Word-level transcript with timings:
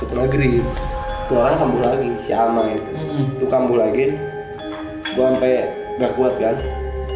masuk 0.00 0.16
maghrib 0.16 0.64
tuh 1.28 1.36
orang 1.36 1.60
kambuh 1.60 1.82
lagi 1.84 2.08
si 2.24 2.32
Alma 2.32 2.72
itu. 2.72 2.88
Mm-mm. 2.96 3.36
tuh 3.36 3.48
kambuh 3.52 3.76
lagi. 3.84 4.16
Gua 5.12 5.36
sampai 5.36 5.60
gak 6.00 6.16
kuat 6.16 6.40
kan. 6.40 6.56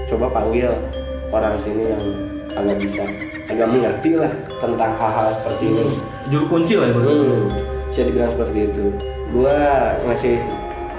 Coba 0.05 0.29
panggil 0.29 0.69
orang 1.33 1.57
sini 1.57 1.97
yang 1.97 2.05
agak 2.53 2.77
bisa. 2.85 3.09
Agak 3.49 3.73
mengerti 3.73 4.21
lah 4.21 4.29
tentang 4.61 5.01
hal-hal 5.01 5.33
seperti 5.33 5.65
ini. 5.65 5.85
Juru 6.29 6.45
kunci 6.53 6.77
lah 6.77 6.93
ya. 6.93 7.01
Hmm, 7.01 7.49
bisa 7.89 8.01
dibilang 8.05 8.31
seperti 8.37 8.59
itu. 8.69 8.85
Gua 9.33 9.57
ngasih 10.05 10.37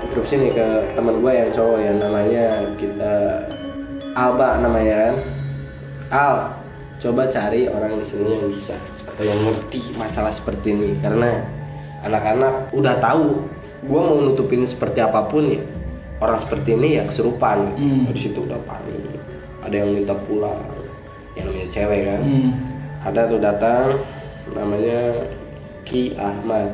instruksi 0.09 0.33
nih 0.41 0.51
ke 0.57 0.67
teman 0.97 1.21
gua 1.21 1.37
yang 1.37 1.53
cowok 1.53 1.79
yang 1.85 2.01
namanya 2.01 2.65
kita 2.81 3.13
Alba 4.17 4.57
namanya 4.57 4.95
kan. 5.05 5.15
Al, 6.09 6.35
coba 6.97 7.29
cari 7.29 7.69
orang 7.69 8.01
di 8.01 8.05
sini 8.09 8.41
yang 8.41 8.49
bisa 8.49 8.73
atau 9.05 9.21
yang 9.21 9.37
ngerti 9.45 9.93
masalah 10.01 10.33
seperti 10.33 10.73
ini. 10.73 10.97
Karena 11.05 11.45
anak-anak 12.05 12.69
udah 12.71 12.95
tahu 13.01 13.43
gua 13.89 14.01
mau 14.13 14.21
nutupin 14.21 14.63
seperti 14.63 15.01
apa 15.01 15.25
pun 15.25 15.49
ya. 15.49 15.61
Orang 16.23 16.39
seperti 16.39 16.77
ini 16.77 17.01
ya 17.01 17.03
kesurupan. 17.03 17.75
Hmm. 17.75 18.07
dari 18.07 18.19
situ 18.21 18.45
udah 18.45 18.61
panik. 18.63 19.19
Ada 19.67 19.83
yang 19.83 19.89
minta 19.97 20.15
pulang. 20.15 20.63
Yang 21.35 21.45
namanya 21.51 21.67
cewek 21.73 22.01
kan. 22.07 22.21
Hmm. 22.23 22.51
ada 23.05 23.29
tuh 23.29 23.37
datang 23.37 23.85
namanya 24.55 25.29
Ki 25.83 26.15
Ahmad. 26.15 26.71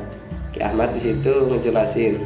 Ki 0.54 0.62
Ahmad 0.62 0.94
di 0.96 1.00
situ 1.10 1.32
ngejelasin 1.48 2.22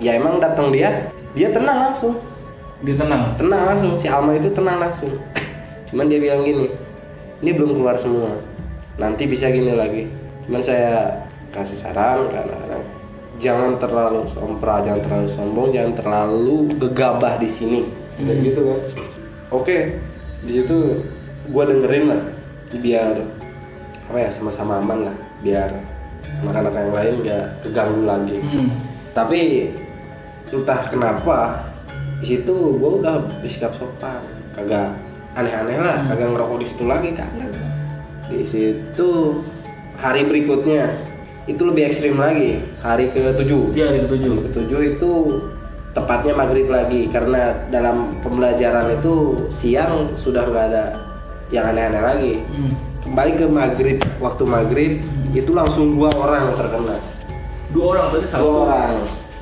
ya 0.00 0.16
emang 0.16 0.40
datang 0.40 0.72
dia 0.72 1.12
dia 1.36 1.52
tenang 1.52 1.92
langsung. 1.92 2.16
Dia 2.80 2.96
tenang. 2.96 3.36
tenang 3.36 3.62
langsung. 3.68 4.00
Si 4.00 4.08
Alma 4.08 4.34
itu 4.34 4.48
tenang 4.50 4.80
langsung. 4.80 5.12
Cuman 5.92 6.08
dia 6.08 6.18
bilang 6.18 6.42
gini 6.42 6.72
ini 7.40 7.50
belum 7.56 7.76
keluar 7.76 7.96
semua. 7.96 8.36
Nanti 9.00 9.24
bisa 9.28 9.48
gini 9.48 9.72
lagi. 9.72 10.08
Cuman 10.48 10.60
saya 10.64 11.20
kasih 11.50 11.78
saran 11.78 12.30
karena 12.30 12.78
jangan 13.40 13.80
terlalu 13.80 14.28
sompral 14.30 14.84
jangan 14.84 15.00
terlalu 15.02 15.28
sombong 15.32 15.68
jangan 15.72 15.92
terlalu 15.96 16.56
gegabah 16.78 17.34
di 17.36 17.48
sini. 17.48 17.80
Kayak 18.20 18.36
Hmm. 18.36 18.44
gitu 18.44 18.60
kan 18.62 18.78
oke 19.50 19.76
di 20.44 20.52
situ 20.52 20.76
gua 21.48 21.64
dengerin 21.64 22.04
lah 22.06 22.22
biar 22.76 23.16
apa 24.06 24.18
ya 24.18 24.28
sama-sama 24.28 24.78
aman 24.78 25.08
lah 25.08 25.16
biar 25.40 25.70
anak-anak 26.44 26.74
yang 26.74 26.92
lain 26.92 27.14
nggak 27.24 27.44
keganggu 27.64 28.02
lagi. 28.04 28.36
Hmm. 28.38 28.68
tapi 29.10 29.40
entah 30.50 30.80
kenapa 30.86 31.38
di 32.20 32.36
situ 32.36 32.52
gue 32.76 32.90
udah 33.00 33.22
bersikap 33.40 33.72
sopan 33.74 34.20
kagak 34.52 34.92
aneh-aneh 35.32 35.78
lah 35.80 35.96
Hmm. 36.04 36.08
kagak 36.12 36.28
ngerokok 36.30 36.58
di 36.60 36.66
situ 36.68 36.84
lagi 36.84 37.08
kagak. 37.16 37.50
Di 38.28 38.44
situ 38.44 39.40
hari 39.96 40.22
berikutnya 40.22 40.94
itu 41.46 41.62
lebih 41.62 41.82
ekstrim 41.84 42.16
lagi 42.16 42.60
hari 42.78 43.08
ke 43.08 43.32
tujuh 43.34 43.72
Dia 43.72 43.88
hari 43.88 44.04
ketujuh. 44.04 44.30
hari 44.30 44.42
ketujuh 44.46 44.80
itu 44.90 45.12
tepatnya 45.90 46.32
maghrib 46.32 46.66
lagi 46.66 47.06
karena 47.06 47.40
dalam 47.68 48.14
pembelajaran 48.20 48.94
itu 48.94 49.14
siang 49.50 50.14
sudah 50.14 50.44
nggak 50.44 50.66
ada 50.66 50.84
yang 51.48 51.66
aneh-aneh 51.66 51.98
lagi 52.00 52.32
Hmm. 52.46 52.72
kembali 53.02 53.32
ke 53.34 53.46
maghrib 53.46 53.98
waktu 54.18 54.42
maghrib 54.44 54.92
itu 55.30 55.50
langsung 55.50 55.94
dua 55.94 56.12
orang 56.12 56.44
yang 56.44 56.56
terkena 56.56 56.96
Dua 57.70 57.84
orang 57.88 58.06
tadi 58.10 58.26
satu. 58.26 58.38
dua 58.40 58.54
orang 58.64 58.92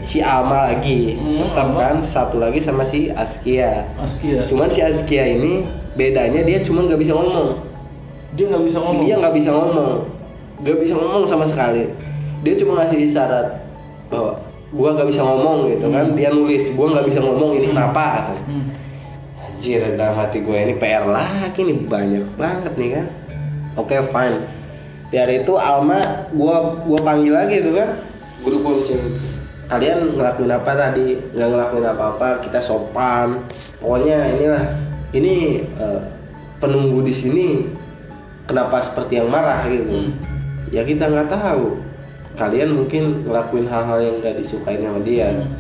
si 0.00 0.19
Alma 0.20 0.69
lagi 0.69 1.16
Hmm, 1.16 1.48
tetap 1.48 1.69
kan 1.74 1.96
satu 2.00 2.36
lagi 2.38 2.58
sama 2.58 2.82
si 2.82 3.10
Askia 3.10 3.84
Askia. 3.98 4.46
cuman 4.46 4.69
si 4.69 4.80
Askia 4.80 5.26
ini 5.26 5.66
bedanya 5.94 6.41
dia 6.41 6.62
cuma 6.62 6.86
nggak 6.86 6.97
bisa 6.98 7.12
ngomong 7.12 7.48
Dia 8.30 8.44
nggak 8.47 8.65
bisa 8.65 8.78
ngomong. 8.78 9.03
dia 9.03 9.15
nggak 9.16 9.34
bisa 9.34 9.50
ngomong 9.50 9.92
nggak 10.58 10.76
bisa 10.82 10.94
ngomong 10.98 11.24
sama 11.26 11.46
sekali 11.46 11.91
dia 12.42 12.54
cuma 12.58 12.82
ngasih 12.82 12.98
isyarat 13.06 13.46
bahwa 14.10 14.38
gua 14.69 14.88
nggak 14.94 15.08
bisa 15.08 15.22
ngomong 15.24 15.72
gitu 15.72 15.86
kan 15.88 16.12
Hmm. 16.12 16.16
dia 16.16 16.28
nulis 16.30 16.64
gua 16.76 16.86
nggak 16.92 17.06
bisa 17.08 17.19
ngomong 17.24 17.50
ini 17.56 17.66
kenapa 17.72 18.02
katanya. 18.20 18.42
Hmm. 18.46 18.66
Anjir 19.38 19.82
dalam 19.98 20.14
hati 20.14 20.38
gue 20.38 20.54
ini 20.54 20.74
PR 20.78 21.02
lagi 21.08 21.60
nih 21.66 21.78
banyak 21.82 22.24
banget 22.38 22.72
nih 22.78 22.88
kan. 22.94 23.06
Oke 23.74 23.98
fine. 24.06 24.47
Di 25.10 25.18
hari 25.18 25.42
itu 25.42 25.58
Alma 25.58 26.30
gua 26.30 26.78
gua 26.86 26.98
panggil 27.02 27.34
lagi 27.34 27.58
tuh 27.58 27.74
kan. 27.74 27.98
Guru 28.47 28.62
kunci. 28.62 28.94
Kalian 29.66 30.14
ngelakuin 30.14 30.52
apa 30.54 30.72
tadi? 30.78 31.18
Nggak 31.34 31.48
ngelakuin 31.48 31.86
apa-apa. 31.91 32.28
Kita 32.47 32.62
sopan. 32.62 33.42
Pokoknya 33.82 34.30
inilah. 34.38 34.64
Ini 35.10 35.34
eh, 35.74 36.00
penunggu 36.62 37.02
di 37.02 37.14
sini. 37.16 37.47
Kenapa 38.47 38.78
seperti 38.78 39.18
yang 39.18 39.26
marah 39.28 39.66
gitu? 39.66 39.91
Hmm. 39.91 40.38
Ya 40.68 40.82
kita 40.82 41.06
nggak 41.06 41.28
tahu. 41.28 41.80
Kalian 42.34 42.70
mungkin 42.74 43.26
ngelakuin 43.26 43.66
hal-hal 43.66 43.98
yang 43.98 44.16
nggak 44.20 44.38
disukain 44.38 44.78
sama 44.78 45.00
dia 45.02 45.34
Hmm. 45.34 45.50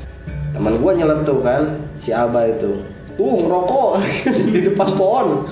teman 0.48 0.80
gua 0.80 0.94
nyeletuk 0.94 1.42
kan 1.42 1.76
si 1.98 2.08
Alba 2.08 2.48
itu 2.48 2.80
tuh 3.14 3.34
ngerokok 3.36 4.00
di 4.54 4.60
depan 4.64 4.96
pohon 4.96 5.44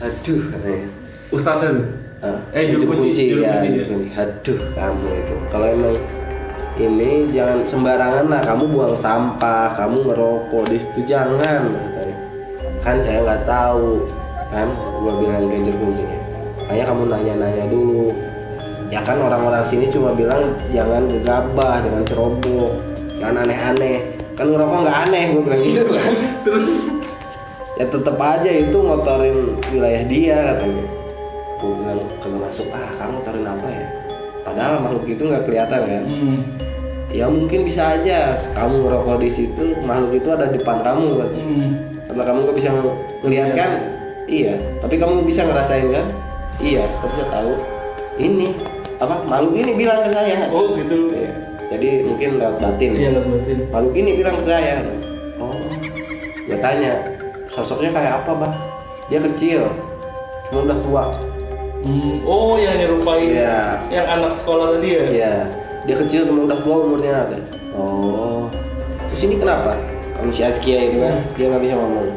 aduh 0.00 0.40
katanya 0.48 0.88
Ustadz. 1.28 1.76
Ah, 2.22 2.40
Eh, 2.56 2.72
juru 2.72 2.88
kunci, 2.88 3.28
juru 3.28 3.44
ya, 3.44 3.60
kunci, 3.60 3.68
juru 3.68 3.76
ya. 3.76 3.86
kunci. 3.90 4.08
aduh 4.16 4.58
kamu 4.72 5.06
itu 5.12 5.34
kalau 5.50 5.66
emang 5.68 5.96
ini 6.74 7.10
jangan 7.30 7.58
sembarangan 7.62 8.24
lah 8.32 8.40
kamu 8.40 8.64
buang 8.70 8.96
sampah 8.96 9.76
kamu 9.76 10.08
ngerokok 10.08 10.64
di 10.72 10.76
situ 10.80 11.00
jangan 11.04 11.62
katanya. 11.68 12.16
kan 12.80 12.96
saya 13.04 13.18
nggak 13.22 13.42
tahu 13.44 14.08
kan 14.48 14.66
gua 15.02 15.12
bilang 15.20 15.44
ke 15.52 15.56
juru 15.62 15.78
kuncinya 15.84 16.18
makanya 16.64 16.84
kamu 16.88 17.02
nanya-nanya 17.12 17.64
dulu 17.68 18.08
ya 18.92 19.00
kan 19.00 19.16
orang-orang 19.20 19.64
sini 19.64 19.88
cuma 19.88 20.12
bilang 20.12 20.56
jangan 20.72 21.08
gegabah 21.08 21.80
jangan 21.84 22.02
ceroboh 22.04 22.72
jangan 23.18 23.48
aneh-aneh. 23.48 23.98
Kan 24.34 24.50
ngerokok 24.50 24.78
nggak 24.82 24.98
aneh 25.08 25.24
gue 25.30 25.42
bilang 25.42 25.62
gitu 25.62 25.92
kan. 25.94 26.12
Ya 27.74 27.90
tetap 27.90 28.14
aja 28.22 28.50
itu 28.54 28.78
ngotorin 28.78 29.58
wilayah 29.74 30.06
dia 30.06 30.38
katanya. 30.54 30.86
Gue 31.58 31.74
bilang 31.74 32.06
kagak 32.22 32.40
masuk 32.46 32.70
ah 32.70 32.86
kamu 32.94 33.18
ngotorin 33.18 33.46
apa 33.50 33.66
ya? 33.66 33.86
Padahal 34.46 34.74
makhluk 34.78 35.04
itu 35.10 35.22
nggak 35.26 35.44
kelihatan 35.48 35.80
kan? 35.82 36.04
Hmm. 36.06 36.38
ya 37.14 37.30
mungkin 37.30 37.62
bisa 37.62 37.94
aja 37.94 38.42
kamu 38.58 38.90
ngerokok 38.90 39.22
di 39.22 39.30
situ 39.30 39.64
makhluk 39.86 40.18
itu 40.18 40.28
ada 40.34 40.50
di 40.50 40.58
depan 40.58 40.82
kamu 40.82 41.06
kan? 41.14 41.30
Hmm. 41.30 41.70
karena 42.10 42.22
kamu 42.26 42.38
nggak 42.46 42.56
bisa 42.62 42.68
ngelihat 43.26 43.50
kan? 43.58 43.70
Iya. 44.30 44.54
Tapi 44.78 44.94
kamu 44.94 45.14
bisa 45.26 45.42
ngerasain 45.42 45.88
kan? 45.90 46.06
Iya 46.62 46.86
tapi 47.02 47.12
nggak 47.18 47.30
tahu. 47.34 47.52
Ini 48.22 48.46
apa 49.04 49.16
makhluk 49.22 49.52
ini 49.54 49.72
bilang 49.74 50.00
ke 50.00 50.10
saya 50.10 50.48
Oh 50.48 50.72
gitu. 50.74 51.12
Iya. 51.12 51.30
jadi 51.68 51.88
mungkin 52.04 52.28
lewat 52.38 52.56
batin 52.58 52.90
Iya 52.94 53.08
lah 53.12 53.22
berarti. 53.22 53.52
makhluk 53.68 53.94
ini 53.94 54.10
bilang 54.16 54.34
ke 54.38 54.44
saya 54.44 54.74
oh 55.36 55.54
gue 56.44 56.58
tanya 56.58 56.92
sosoknya 57.46 57.90
kayak 57.90 58.12
apa 58.20 58.32
bang 58.36 58.54
dia 59.06 59.20
kecil 59.22 59.60
cuma 60.48 60.60
udah 60.64 60.78
tua 60.80 61.04
Hmm. 61.84 62.16
Oh 62.24 62.56
yang 62.56 62.80
nyerupain 62.80 63.28
Iya. 63.28 63.76
yang 63.92 64.08
anak 64.08 64.40
sekolah 64.40 64.72
tadi 64.72 64.88
ya? 64.88 65.02
Iya, 65.04 65.32
dia 65.84 65.96
kecil 66.00 66.24
cuma 66.24 66.48
udah 66.48 66.56
tua 66.64 66.76
umurnya 66.80 67.28
ada. 67.28 67.36
Oh, 67.76 68.48
terus 69.04 69.20
ini 69.20 69.36
kenapa? 69.36 69.76
Kamu 70.16 70.32
si 70.32 70.40
Askia 70.40 70.80
itu 70.80 71.04
kan, 71.04 71.20
dia 71.36 71.52
nggak 71.52 71.60
bisa 71.60 71.76
ngomong. 71.76 72.08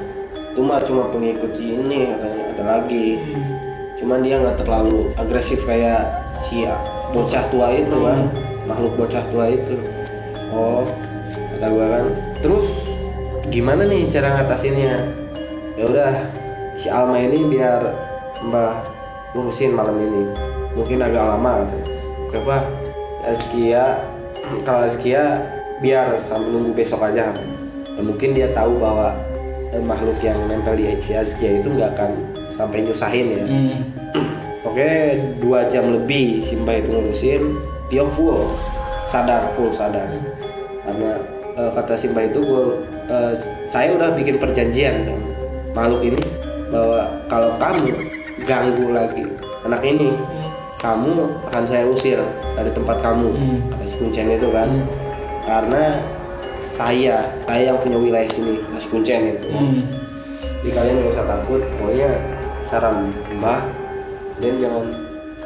Itu 0.55 0.63
mah 0.63 0.79
cuma 0.79 1.11
pengikut 1.11 1.51
ini 1.59 2.15
katanya 2.15 2.43
ada 2.55 2.63
lagi. 2.63 3.19
Hmm. 3.19 3.43
Cuman 3.99 4.19
dia 4.23 4.39
nggak 4.39 4.55
terlalu 4.55 5.11
agresif 5.19 5.59
kayak 5.67 6.26
si 6.47 6.63
bocah 7.11 7.43
tua 7.51 7.67
itu 7.75 7.95
kan, 8.03 8.31
makhluk 8.67 8.95
bocah 8.95 9.23
tua 9.31 9.51
itu. 9.51 9.75
Oh, 10.55 10.87
kata 11.55 11.67
gua 11.67 11.85
kan. 11.91 12.05
Terus 12.39 12.65
gimana 13.51 13.83
nih 13.83 14.07
cara 14.07 14.39
ngatasinnya? 14.39 14.95
Ya 15.77 15.83
udah, 15.85 16.13
si 16.79 16.87
Alma 16.89 17.19
ini 17.19 17.45
biar 17.45 17.83
Mbah 18.47 18.73
urusin 19.35 19.75
malam 19.75 19.99
ini. 19.99 20.23
Mungkin 20.77 21.01
agak 21.01 21.25
lama. 21.35 21.65
Kenapa? 22.29 22.63
Azkia 23.27 23.99
kalau 24.63 24.87
Azkia 24.87 25.41
biar 25.83 26.15
sambil 26.21 26.53
nunggu 26.53 26.71
besok 26.73 27.03
aja. 27.03 27.35
Ya, 27.97 28.01
mungkin 28.01 28.37
dia 28.37 28.53
tahu 28.53 28.77
bahwa 28.77 29.17
eh, 29.73 29.83
makhluk 29.83 30.21
yang 30.21 30.37
nempel 30.47 30.77
di 30.77 30.95
si 31.01 31.17
Azkia 31.17 31.59
itu 31.59 31.67
nggak 31.73 31.97
akan 31.97 32.11
sampai 32.53 32.85
nyusahin 32.85 33.27
ya. 33.33 33.45
Hmm. 33.45 33.77
Oke, 34.77 35.17
dua 35.41 35.65
jam 35.73 35.89
lebih 35.89 36.37
Simba 36.37 36.77
itu 36.77 36.93
ngurusin, 36.93 37.57
dia 37.89 38.05
full 38.13 38.45
sadar, 39.09 39.49
full 39.57 39.73
sadar. 39.73 40.05
Karena 40.85 41.17
eh, 41.57 41.69
kata 41.73 41.97
Simba 41.97 42.29
itu 42.29 42.45
gue, 42.45 42.85
eh, 43.09 43.33
saya 43.73 43.97
udah 43.97 44.13
bikin 44.13 44.37
perjanjian 44.37 45.01
sama 45.01 45.33
makhluk 45.73 46.13
ini 46.13 46.21
bahwa 46.69 47.09
kalau 47.25 47.57
kamu 47.57 47.89
ganggu 48.45 48.85
lagi 48.93 49.25
anak 49.65 49.81
ini, 49.81 50.13
kamu 50.77 51.25
akan 51.49 51.63
saya 51.65 51.89
usir 51.89 52.21
dari 52.53 52.69
tempat 52.69 53.01
kamu. 53.01 53.33
Hmm. 53.33 53.57
Kata 53.73 53.81
si 53.81 53.97
Kuncen 53.97 54.29
itu 54.29 54.53
kan, 54.53 54.69
Hmm. 54.69 54.85
karena 55.41 56.05
saya, 56.61 57.25
saya 57.49 57.73
yang 57.73 57.81
punya 57.81 57.97
wilayah 57.97 58.29
sini, 58.29 58.61
si 58.77 58.85
Kuncen 58.93 59.41
itu. 59.41 59.49
Hmm. 59.49 59.81
Jadi 60.61 60.69
kalian 60.69 61.01
nggak 61.01 61.17
usah 61.17 61.25
takut, 61.25 61.65
pokoknya 61.81 62.13
saran 62.69 63.09
mbah 63.41 63.65
dan 64.37 64.53
jangan 64.61 64.85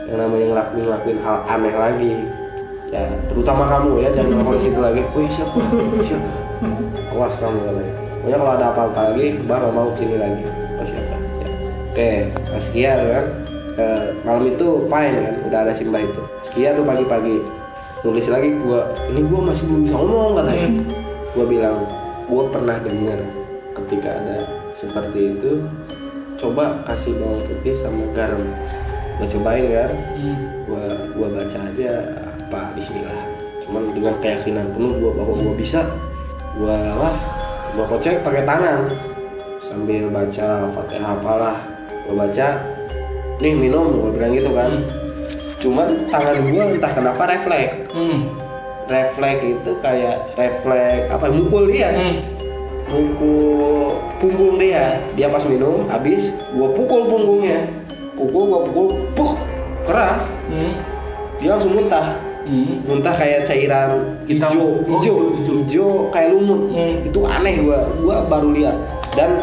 yang 0.10 0.18
namanya 0.20 0.46
ngelakuin 0.52 0.84
ngelakuin 0.90 1.20
hal 1.24 1.38
aneh 1.48 1.76
lagi. 1.76 2.14
Ya 2.92 3.08
terutama 3.32 3.64
kamu 3.72 4.04
ya 4.04 4.10
jangan 4.12 4.30
ngelakuin 4.36 4.62
situ 4.62 4.80
lagi. 4.80 5.02
Wih 5.16 5.30
siapa? 5.32 5.60
Siapa? 6.04 6.30
Awas 7.16 7.36
kamu 7.40 7.60
katanya. 7.64 7.94
Pokoknya 8.22 8.38
kalau 8.38 8.52
ada 8.54 8.66
apa-apa 8.70 9.02
lagi 9.16 9.28
bang 9.48 9.60
nggak 9.64 9.74
mau 9.74 9.90
sini 9.96 10.16
lagi. 10.20 10.44
Oh 10.52 10.86
siapa? 10.86 11.16
Siap 11.40 11.52
oke 11.92 12.12
nah, 12.52 12.62
sekian 12.62 12.98
kan. 13.00 13.26
Eh, 13.72 14.06
malam 14.28 14.52
itu 14.52 14.68
fine 14.92 15.16
kan 15.24 15.36
udah 15.48 15.60
ada 15.64 15.74
simba 15.74 16.04
itu. 16.04 16.22
Sekian 16.44 16.76
tuh 16.76 16.84
pagi-pagi 16.84 17.40
nulis 18.04 18.28
lagi 18.28 18.50
gua 18.66 18.92
ini 19.14 19.22
gua 19.30 19.42
masih 19.48 19.64
belum 19.70 19.82
bisa 19.88 19.96
ngomong 19.96 20.32
katanya. 20.42 20.68
Hmm. 20.68 20.84
gua 21.32 21.46
bilang 21.48 21.78
gua 22.28 22.44
pernah 22.52 22.78
dengar 22.84 23.20
ketika 23.80 24.10
ada 24.20 24.38
seperti 24.76 25.38
itu 25.38 25.64
coba 26.42 26.82
kasih 26.84 27.14
bawang 27.16 27.38
putih 27.40 27.78
sama 27.78 28.02
garam 28.12 28.42
gua 29.16 29.28
cobain 29.30 29.66
kan 29.70 29.92
Hmm. 30.18 30.38
gua 30.66 30.84
gua 31.14 31.28
baca 31.32 31.58
aja 31.64 31.92
apa 32.26 32.74
Bismillah 32.74 33.22
cuman 33.62 33.84
dengan 33.88 34.16
keyakinan 34.18 34.74
penuh 34.74 34.94
gua 34.98 35.12
bahwa 35.14 35.34
gua 35.40 35.54
bisa 35.54 35.86
gua 36.58 36.78
wah 36.98 37.14
gua 37.72 37.86
kocek 37.88 38.26
pakai 38.26 38.42
tangan 38.42 38.90
sambil 39.62 40.10
baca 40.10 40.66
fatihah 40.68 41.14
apalah 41.14 41.58
gua 42.04 42.26
baca 42.26 42.48
nih 43.38 43.54
minum 43.54 44.02
gua 44.02 44.10
bilang 44.10 44.34
gitu 44.34 44.50
kan 44.52 44.72
Hmm. 44.74 44.84
cuman 45.62 45.88
tangan 46.10 46.42
gua 46.44 46.64
entah 46.68 46.92
kenapa 46.92 47.22
refleks 47.28 47.76
Hmm. 47.94 48.34
refleks 48.90 49.46
itu 49.46 49.72
kayak 49.78 50.34
refleks 50.34 51.06
apa 51.08 51.26
mukul 51.30 51.70
dia 51.70 51.94
Hmm. 51.94 52.31
Mukul 52.92 53.88
punggung 54.20 54.56
dia 54.56 55.00
dia 55.16 55.28
pas 55.28 55.44
minum 55.44 55.88
habis 55.88 56.30
gua 56.52 56.70
pukul 56.70 57.08
punggungnya 57.08 57.66
pukul 58.14 58.44
gua 58.46 58.60
pukul 58.64 58.88
puk 59.14 59.32
keras 59.84 60.24
Hmm. 60.46 60.76
dia 61.40 61.56
langsung 61.56 61.74
muntah 61.74 62.20
Hmm. 62.42 62.84
muntah 62.84 63.14
kayak 63.14 63.46
cairan 63.46 64.20
hijau 64.26 64.52
Oh, 64.52 64.74
hijau 64.92 65.16
hijau. 65.34 65.54
hijau 65.60 65.90
kayak 66.10 66.30
lumut 66.32 66.62
Hmm. 66.70 66.96
itu 67.02 67.20
aneh 67.22 67.56
gua 67.62 67.80
gua 67.98 68.16
baru 68.28 68.52
lihat 68.52 68.76
dan 69.14 69.42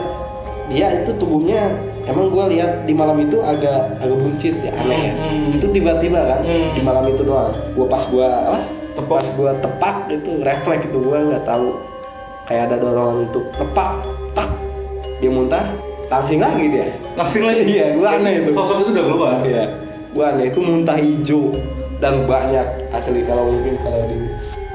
dia 0.68 1.00
itu 1.00 1.10
tubuhnya 1.16 1.72
emang 2.04 2.28
gua 2.28 2.46
lihat 2.46 2.84
di 2.84 2.92
malam 2.92 3.18
itu 3.18 3.40
agak 3.40 3.98
agak 3.98 4.16
buncit 4.16 4.54
ya 4.60 4.72
aneh 4.76 5.00
ya 5.00 5.14
Hmm. 5.16 5.56
itu 5.56 5.66
tiba-tiba 5.68 6.20
kan 6.22 6.40
Hmm. 6.42 6.70
di 6.70 6.80
malam 6.80 7.04
itu 7.04 7.22
doang 7.22 7.50
gua 7.72 7.86
pas 7.88 8.04
gua 8.06 8.28
apa 8.46 8.60
Tepok. 8.94 9.14
pas 9.14 9.26
gua 9.32 9.50
tepak 9.54 9.96
itu 10.10 10.30
refleks 10.42 10.82
itu 10.84 10.98
gua 10.98 11.18
nggak 11.24 11.44
tahu 11.44 11.68
kayak 12.48 12.72
ada 12.72 12.76
dorongan 12.80 13.28
untuk 13.28 13.44
tepak 13.54 13.92
tak. 14.32 14.48
Dia 15.20 15.30
muntah 15.30 15.64
langsing 16.08 16.40
lagi 16.40 16.64
dia. 16.72 16.88
Langsung 17.14 17.44
lagi. 17.44 17.62
iya 17.68 17.92
gua 17.94 18.16
aneh 18.16 18.42
itu 18.42 18.50
Sosok 18.56 18.88
itu 18.88 18.90
udah 18.96 19.04
keluar. 19.04 19.36
Iya, 19.44 19.64
gua 20.16 20.24
aneh 20.32 20.48
itu 20.48 20.60
muntah 20.64 20.96
hijau 20.96 21.52
dan 22.00 22.24
banyak 22.24 22.66
asli. 22.96 23.20
Kalau 23.28 23.52
mungkin 23.52 23.76
kalau 23.84 24.00
di 24.08 24.18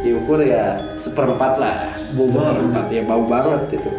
diukur 0.06 0.40
ya 0.46 0.78
seperempat 1.02 1.58
lah. 1.58 1.90
Bau 2.14 2.30
seperempat 2.30 2.86
ya 2.94 3.02
bau 3.04 3.26
banget 3.26 3.82
itu. 3.82 3.90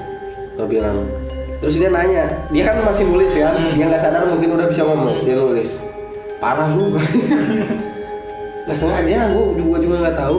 Gua 0.54 0.66
bilang. 0.70 1.10
Terus 1.58 1.80
dia 1.80 1.90
nanya 1.90 2.30
dia 2.54 2.62
kan 2.70 2.76
masih 2.86 3.08
nulis 3.10 3.32
kan? 3.34 3.56
Hmm. 3.58 3.74
dia 3.74 3.84
nggak 3.90 4.02
sadar 4.02 4.22
mungkin 4.30 4.54
udah 4.54 4.66
bisa 4.70 4.86
ngomong. 4.86 5.26
Dia 5.26 5.34
nulis. 5.34 5.82
Parah 6.38 6.70
lu. 6.70 6.94
Nggak 8.64 8.80
sengaja 8.80 9.28
gua, 9.28 9.52
gua 9.60 9.76
juga 9.76 9.96
nggak 10.08 10.16
tahu 10.16 10.38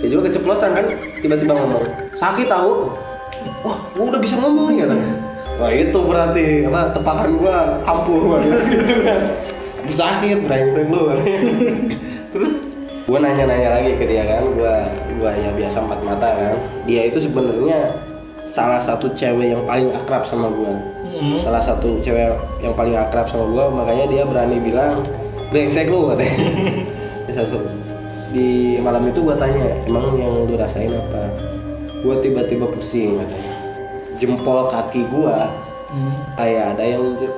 dia 0.00 0.08
juga 0.08 0.32
keceplosan 0.32 0.72
kan 0.72 0.86
tiba-tiba 1.20 1.52
ngomong 1.52 1.84
sakit 2.16 2.48
tahu 2.48 2.88
wah 3.60 3.76
gua 3.92 4.04
udah 4.16 4.20
bisa 4.20 4.40
ngomong 4.40 4.72
nih 4.72 4.88
katanya. 4.88 5.12
Wah 5.60 5.70
itu 5.76 5.98
berarti 6.00 6.44
apa 6.64 6.96
tepakan 6.96 7.36
gua 7.36 7.56
ampuh 7.84 8.16
gua 8.24 8.36
gitu 8.40 8.96
kan. 9.04 9.20
Sakit 9.90 10.38
brengsek 10.48 10.88
lu. 10.88 11.02
Terus? 12.32 12.52
gua 13.04 13.18
nanya-nanya 13.18 13.82
lagi 13.82 13.98
ke 13.98 14.06
dia 14.06 14.22
kan 14.22 14.46
gua 14.56 14.86
gua 15.20 15.34
ya 15.36 15.50
biasa 15.52 15.84
empat 15.84 16.00
mata 16.00 16.28
kan. 16.32 16.56
Dia 16.88 17.12
itu 17.12 17.20
sebenarnya 17.20 17.92
salah 18.48 18.80
satu 18.80 19.12
cewek 19.12 19.52
yang 19.52 19.62
paling 19.68 19.92
akrab 19.92 20.24
sama 20.24 20.48
gua. 20.48 20.74
Hmm. 21.10 21.42
salah 21.42 21.58
satu 21.58 21.98
cewek 22.00 22.38
yang 22.62 22.70
paling 22.72 22.94
akrab 22.94 23.26
sama 23.26 23.44
gua 23.50 23.66
makanya 23.68 24.06
dia 24.08 24.22
berani 24.22 24.62
bilang 24.62 25.02
brengsek 25.50 25.90
lu 25.90 26.06
katanya 26.14 26.38
di 28.30 28.48
malam 28.78 29.06
itu 29.06 29.20
gua 29.20 29.34
tanya 29.34 29.74
emang 29.84 30.14
yang 30.14 30.46
lu 30.46 30.54
rasain 30.54 30.88
apa 30.88 31.30
gua 32.00 32.18
tiba-tiba 32.18 32.66
pusing 32.66 33.18
katanya 33.18 33.54
jempol 34.16 34.66
kaki 34.66 35.04
gua 35.08 35.50
Hmm. 35.90 36.14
kayak 36.38 36.78
ada 36.78 36.86
yang 36.86 37.02
injek 37.02 37.34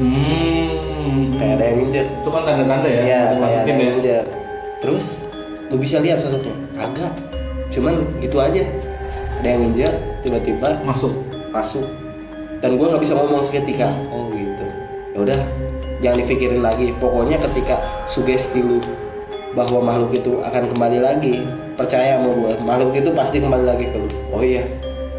Hmm. 0.00 1.30
kayak 1.36 1.52
ada 1.54 1.64
yang 1.68 1.78
injek 1.84 2.06
Itu 2.08 2.28
kan 2.28 2.42
tanda-tanda 2.42 2.88
ya. 2.88 3.00
Iya, 3.00 3.20
kayak 3.36 3.58
ada 3.60 3.68
yang 3.68 3.78
ya. 3.78 3.92
injek. 3.92 4.24
Terus 4.80 5.04
lu 5.68 5.76
bisa 5.76 5.96
lihat 6.00 6.18
sosoknya? 6.18 6.54
Agak. 6.74 7.12
Cuman 7.68 7.94
gitu 8.18 8.36
aja. 8.36 8.64
Ada 9.38 9.48
yang 9.50 9.62
injek, 9.68 9.92
tiba-tiba 10.20 10.80
Masuk. 10.82 11.12
masuk. 11.52 11.84
Dan 12.58 12.74
gua 12.74 12.90
nggak 12.90 13.02
bisa 13.04 13.14
ngomong 13.14 13.44
seketika. 13.44 13.92
Oh 14.08 14.32
gitu. 14.32 14.64
Ya 15.12 15.18
udah, 15.20 15.40
jangan 16.00 16.16
dipikirin 16.18 16.60
lagi. 16.60 16.90
Pokoknya 16.96 17.36
ketika 17.38 17.76
sugesti 18.08 18.58
lu 18.58 18.80
bahwa 19.54 19.78
makhluk 19.80 20.10
itu 20.18 20.42
akan 20.42 20.70
kembali 20.74 20.98
lagi, 20.98 21.46
percaya 21.78 22.18
sama 22.18 22.30
gua, 22.34 22.52
makhluk 22.58 22.92
itu 22.98 23.10
pasti 23.14 23.38
kembali 23.38 23.64
lagi 23.64 23.86
ke 23.88 23.98
lu. 24.02 24.08
Oh 24.34 24.42
iya, 24.42 24.66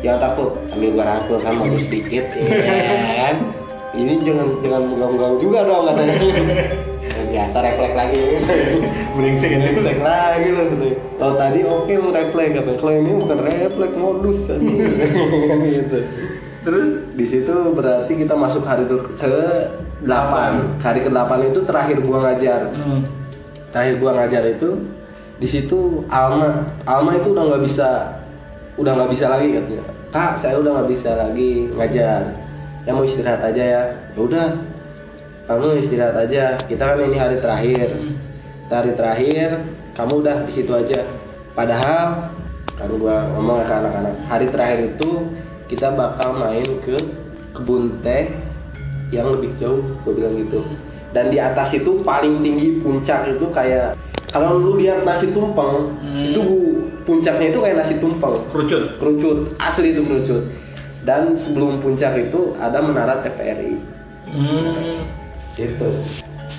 jangan 0.03 0.31
takut. 0.31 0.49
Sambil 0.67 0.91
gua 0.91 1.03
rangkul 1.07 1.39
kan 1.39 1.55
mau 1.55 1.65
sedikit, 1.79 2.25
ya 2.35 3.15
kan? 3.31 3.35
Ini 3.95 4.19
jangan 4.27 4.47
jangan 4.59 4.81
megang-megang 4.91 5.35
juga 5.39 5.59
dong 5.63 5.87
katanya. 5.87 6.15
Ya, 7.05 7.21
biasa 7.31 7.57
refleks 7.63 7.95
lagi 7.95 8.17
Brengsek 9.15 9.51
ya. 9.55 9.59
refleks 9.71 10.01
lagi 10.03 10.47
lo 10.51 10.63
gitu 10.73 10.87
kalau 11.15 11.33
tadi 11.39 11.59
oke 11.63 11.93
lo 11.95 12.09
refleks 12.11 12.51
katanya 12.59 12.75
kalau 12.81 12.93
ini 12.97 13.11
bukan 13.15 13.37
refleks 13.39 13.95
modus 13.95 14.39
gitu 15.63 15.97
terus 16.65 16.87
di 17.13 17.25
situ 17.29 17.53
berarti 17.71 18.19
kita 18.19 18.33
masuk 18.33 18.65
hari 18.65 18.89
ke 18.89 18.97
8 20.03 20.81
hari 20.81 20.99
ke 21.05 21.09
8 21.13 21.49
itu 21.53 21.59
terakhir 21.63 21.97
gua 22.03 22.17
ngajar 22.25 22.73
Hmm. 22.73 23.05
Terakhir 23.75 23.99
gua 23.99 24.11
ngajar 24.15 24.47
itu 24.47 24.87
di 25.35 25.47
situ 25.51 26.07
Alma 26.07 26.63
Alma 26.87 27.19
itu 27.19 27.35
udah 27.35 27.43
nggak 27.51 27.63
bisa 27.67 28.15
udah 28.79 28.91
nggak 28.95 29.11
bisa 29.11 29.25
lagi 29.27 29.51
katanya. 29.51 29.83
Kak 30.15 30.39
saya 30.39 30.55
udah 30.63 30.71
nggak 30.79 30.89
bisa 30.95 31.11
lagi 31.19 31.67
ngajar. 31.75 32.21
Ya 32.87 32.95
mau 32.95 33.03
istirahat 33.03 33.43
aja 33.43 33.63
ya. 33.67 33.83
Ya 34.15 34.19
udah 34.23 34.47
kamu 35.51 35.83
istirahat 35.83 36.15
aja. 36.15 36.55
Kita 36.63 36.95
kan 36.95 37.03
ini 37.03 37.19
hari 37.19 37.35
terakhir. 37.43 37.91
Hari 38.71 38.91
terakhir 38.95 39.49
kamu 39.91 40.23
udah 40.23 40.37
di 40.47 40.51
situ 40.55 40.71
aja. 40.71 41.03
Padahal 41.51 42.31
kan 42.79 42.91
gua 42.95 43.27
ngomong 43.35 43.63
ke 43.67 43.73
anak-anak 43.75 44.15
hari 44.27 44.47
terakhir 44.47 44.95
itu 44.95 45.27
kita 45.67 45.91
bakal 45.95 46.35
main 46.35 46.67
ke 46.83 46.95
kebun 47.55 48.03
teh 48.03 48.35
yang 49.15 49.31
lebih 49.31 49.55
jauh 49.55 49.81
gue 50.03 50.13
bilang 50.13 50.35
gitu 50.43 50.59
dan 51.15 51.31
di 51.31 51.39
atas 51.39 51.71
itu 51.71 52.03
paling 52.03 52.43
tinggi 52.43 52.83
puncak 52.83 53.31
itu 53.31 53.47
kayak 53.47 53.95
kalau 54.35 54.59
lu 54.59 54.75
lihat 54.75 55.07
nasi 55.07 55.31
tumpeng 55.31 55.95
Hmm. 56.03 56.27
itu 56.27 56.41
puncaknya 57.07 57.55
itu 57.55 57.59
kayak 57.63 57.79
nasi 57.79 57.95
tumpeng. 58.03 58.35
Kerucut. 58.51 58.99
kerucut. 58.99 59.37
Asli 59.63 59.95
itu 59.95 60.03
kerucut. 60.03 60.43
Dan 61.07 61.39
sebelum 61.39 61.79
puncak 61.79 62.19
itu 62.19 62.51
ada 62.59 62.83
menara 62.83 63.23
TVRI 63.23 63.79
Hmm. 64.35 65.07
gitu. 65.55 65.87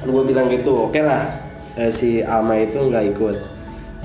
Kan 0.01 0.09
gue 0.09 0.25
bilang 0.25 0.49
gitu 0.49 0.89
oke 0.89 1.05
lah 1.05 1.45
Eh, 1.77 1.93
si 1.93 2.25
Alma 2.25 2.57
itu 2.57 2.81
nggak 2.89 3.05
ikut. 3.13 3.37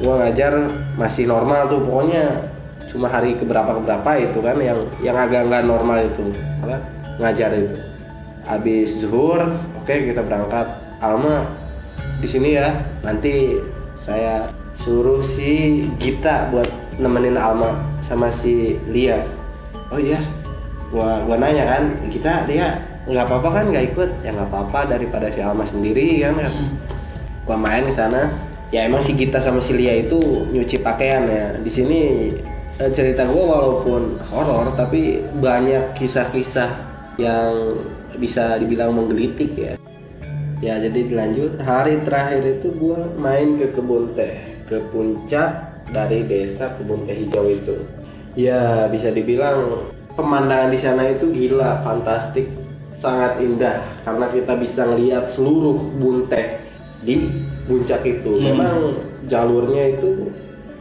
Gue 0.04 0.14
ngajar 0.20 0.60
masih 1.00 1.24
normal 1.24 1.72
tuh 1.72 1.80
pokoknya 1.80 2.52
cuma 2.92 3.08
hari 3.08 3.40
keberapa 3.40 3.80
keberapa 3.80 4.12
itu 4.20 4.44
kan 4.44 4.60
yang 4.60 4.84
yang 5.00 5.16
agak 5.16 5.48
nggak 5.48 5.64
normal 5.64 6.04
itu 6.04 6.36
apa 6.60 6.84
ngajar 7.24 7.56
itu 7.56 7.91
habis 8.46 8.98
zuhur 8.98 9.42
oke 9.78 9.94
kita 9.94 10.22
berangkat. 10.26 10.68
Alma 11.02 11.50
di 12.22 12.28
sini 12.30 12.58
ya. 12.58 12.70
Nanti 13.02 13.58
saya 13.98 14.50
suruh 14.78 15.22
si 15.22 15.86
Gita 15.98 16.50
buat 16.54 16.70
nemenin 16.98 17.38
Alma 17.38 17.78
sama 18.02 18.30
si 18.30 18.78
Lia. 18.90 19.22
Oh 19.92 20.00
iya 20.00 20.22
gua 20.92 21.24
gua 21.24 21.40
nanya 21.40 21.64
kan 21.68 21.84
kita 22.12 22.46
dia 22.46 22.80
nggak 23.10 23.26
apa-apa 23.26 23.50
kan 23.50 23.66
nggak 23.74 23.86
ikut? 23.94 24.10
Ya 24.22 24.30
nggak 24.34 24.50
apa-apa 24.54 24.98
daripada 24.98 25.28
si 25.34 25.42
Alma 25.42 25.66
sendiri 25.66 26.22
kan. 26.22 26.38
Hmm. 26.38 26.78
gua 27.46 27.58
main 27.58 27.90
ke 27.90 27.94
sana. 27.94 28.30
Ya 28.72 28.88
emang 28.88 29.04
si 29.04 29.12
Gita 29.18 29.42
sama 29.42 29.60
si 29.60 29.76
Lia 29.76 30.06
itu 30.06 30.48
nyuci 30.54 30.80
pakaian 30.80 31.28
ya. 31.28 31.58
Di 31.58 31.72
sini 31.74 32.00
eh, 32.78 32.92
cerita 32.94 33.26
gua 33.26 33.58
walaupun 33.58 34.22
horor 34.30 34.72
tapi 34.78 35.26
banyak 35.42 35.98
kisah-kisah 35.98 36.70
yang 37.20 37.76
bisa 38.18 38.58
dibilang 38.60 38.96
menggelitik 38.96 39.52
ya 39.56 39.74
ya 40.62 40.78
jadi 40.78 41.00
dilanjut 41.10 41.58
hari 41.62 42.02
terakhir 42.06 42.62
itu 42.62 42.70
gua 42.78 43.02
main 43.18 43.58
ke 43.58 43.74
kebun 43.74 44.14
teh 44.14 44.62
ke 44.70 44.84
puncak 44.94 45.72
dari 45.90 46.24
desa 46.26 46.74
kebun 46.78 47.06
teh 47.10 47.18
hijau 47.18 47.46
itu 47.50 47.76
ya 48.38 48.88
bisa 48.88 49.12
dibilang 49.12 49.90
pemandangan 50.16 50.70
di 50.72 50.80
sana 50.80 51.04
itu 51.12 51.32
gila 51.32 51.82
fantastik 51.82 52.48
sangat 52.92 53.40
indah 53.40 53.82
karena 54.04 54.26
kita 54.28 54.54
bisa 54.60 54.84
ngelihat 54.86 55.32
seluruh 55.32 55.80
bunte 55.98 56.60
di 57.02 57.32
puncak 57.66 58.06
itu. 58.06 58.38
Hmm. 58.38 58.44
Memang 58.52 58.78
jalurnya 59.26 59.98
itu 59.98 60.30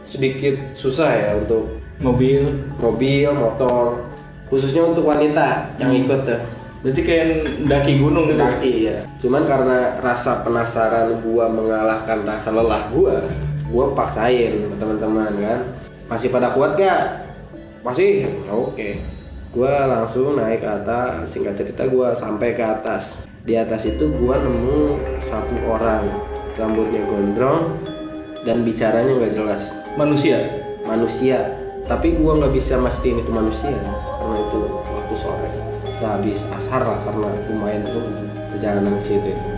sedikit 0.05 0.59
susah 0.75 1.09
ya 1.09 1.29
untuk 1.39 1.81
mobil 2.03 2.61
mobil, 2.77 3.31
motor, 3.33 4.05
khususnya 4.51 4.85
untuk 4.85 5.07
wanita 5.07 5.71
yang 5.79 5.95
Hmm. 5.95 6.01
ikut 6.05 6.21
tuh. 6.27 6.41
Berarti 6.81 7.01
kayak 7.05 7.27
daki 7.69 8.01
gunung 8.01 8.29
gitu 8.29 8.41
Daki 8.41 8.73
ya. 8.89 8.97
Cuman 9.21 9.45
karena 9.45 10.01
rasa 10.01 10.41
penasaran 10.41 11.21
gua 11.21 11.45
mengalahkan 11.47 12.25
rasa 12.25 12.49
lelah 12.49 12.89
gua, 12.89 13.25
gua 13.69 13.93
paksain 13.93 14.65
ke 14.65 14.75
teman-teman 14.81 15.31
kan. 15.37 15.59
Masih 16.09 16.27
pada 16.33 16.51
kuat 16.51 16.75
gak? 16.75 17.31
Masih? 17.85 18.27
Oke. 18.49 18.97
Gua 19.53 19.87
langsung 19.87 20.35
naik 20.35 20.65
ke 20.65 20.69
atas. 20.69 21.31
Singkat 21.31 21.55
cerita 21.55 21.85
gua 21.87 22.11
sampai 22.17 22.57
ke 22.57 22.63
atas. 22.65 23.15
Di 23.45 23.57
atas 23.57 23.85
itu 23.85 24.09
gua 24.17 24.41
nemu 24.41 24.97
satu 25.21 25.55
orang 25.69 26.09
rambutnya 26.59 27.01
gondrong 27.07 27.79
dan 28.45 28.65
bicaranya 28.65 29.17
nggak 29.21 29.33
jelas 29.37 29.69
manusia 29.95 30.41
manusia 30.85 31.57
tapi 31.85 32.17
gua 32.17 32.37
nggak 32.41 32.53
bisa 32.53 32.77
mastiin 32.77 33.21
itu 33.21 33.31
manusia 33.31 33.73
karena 34.17 34.37
itu 34.37 34.59
waktu 34.89 35.15
sore 35.17 35.70
sehabis 36.01 36.41
ashar 36.57 36.81
lah 36.81 36.97
karena 37.05 37.29
lumayan 37.53 37.85
tuh 37.85 38.01
perjalanan 38.49 38.97
ke 38.99 39.03
situ. 39.05 39.29
Itu. 39.37 39.53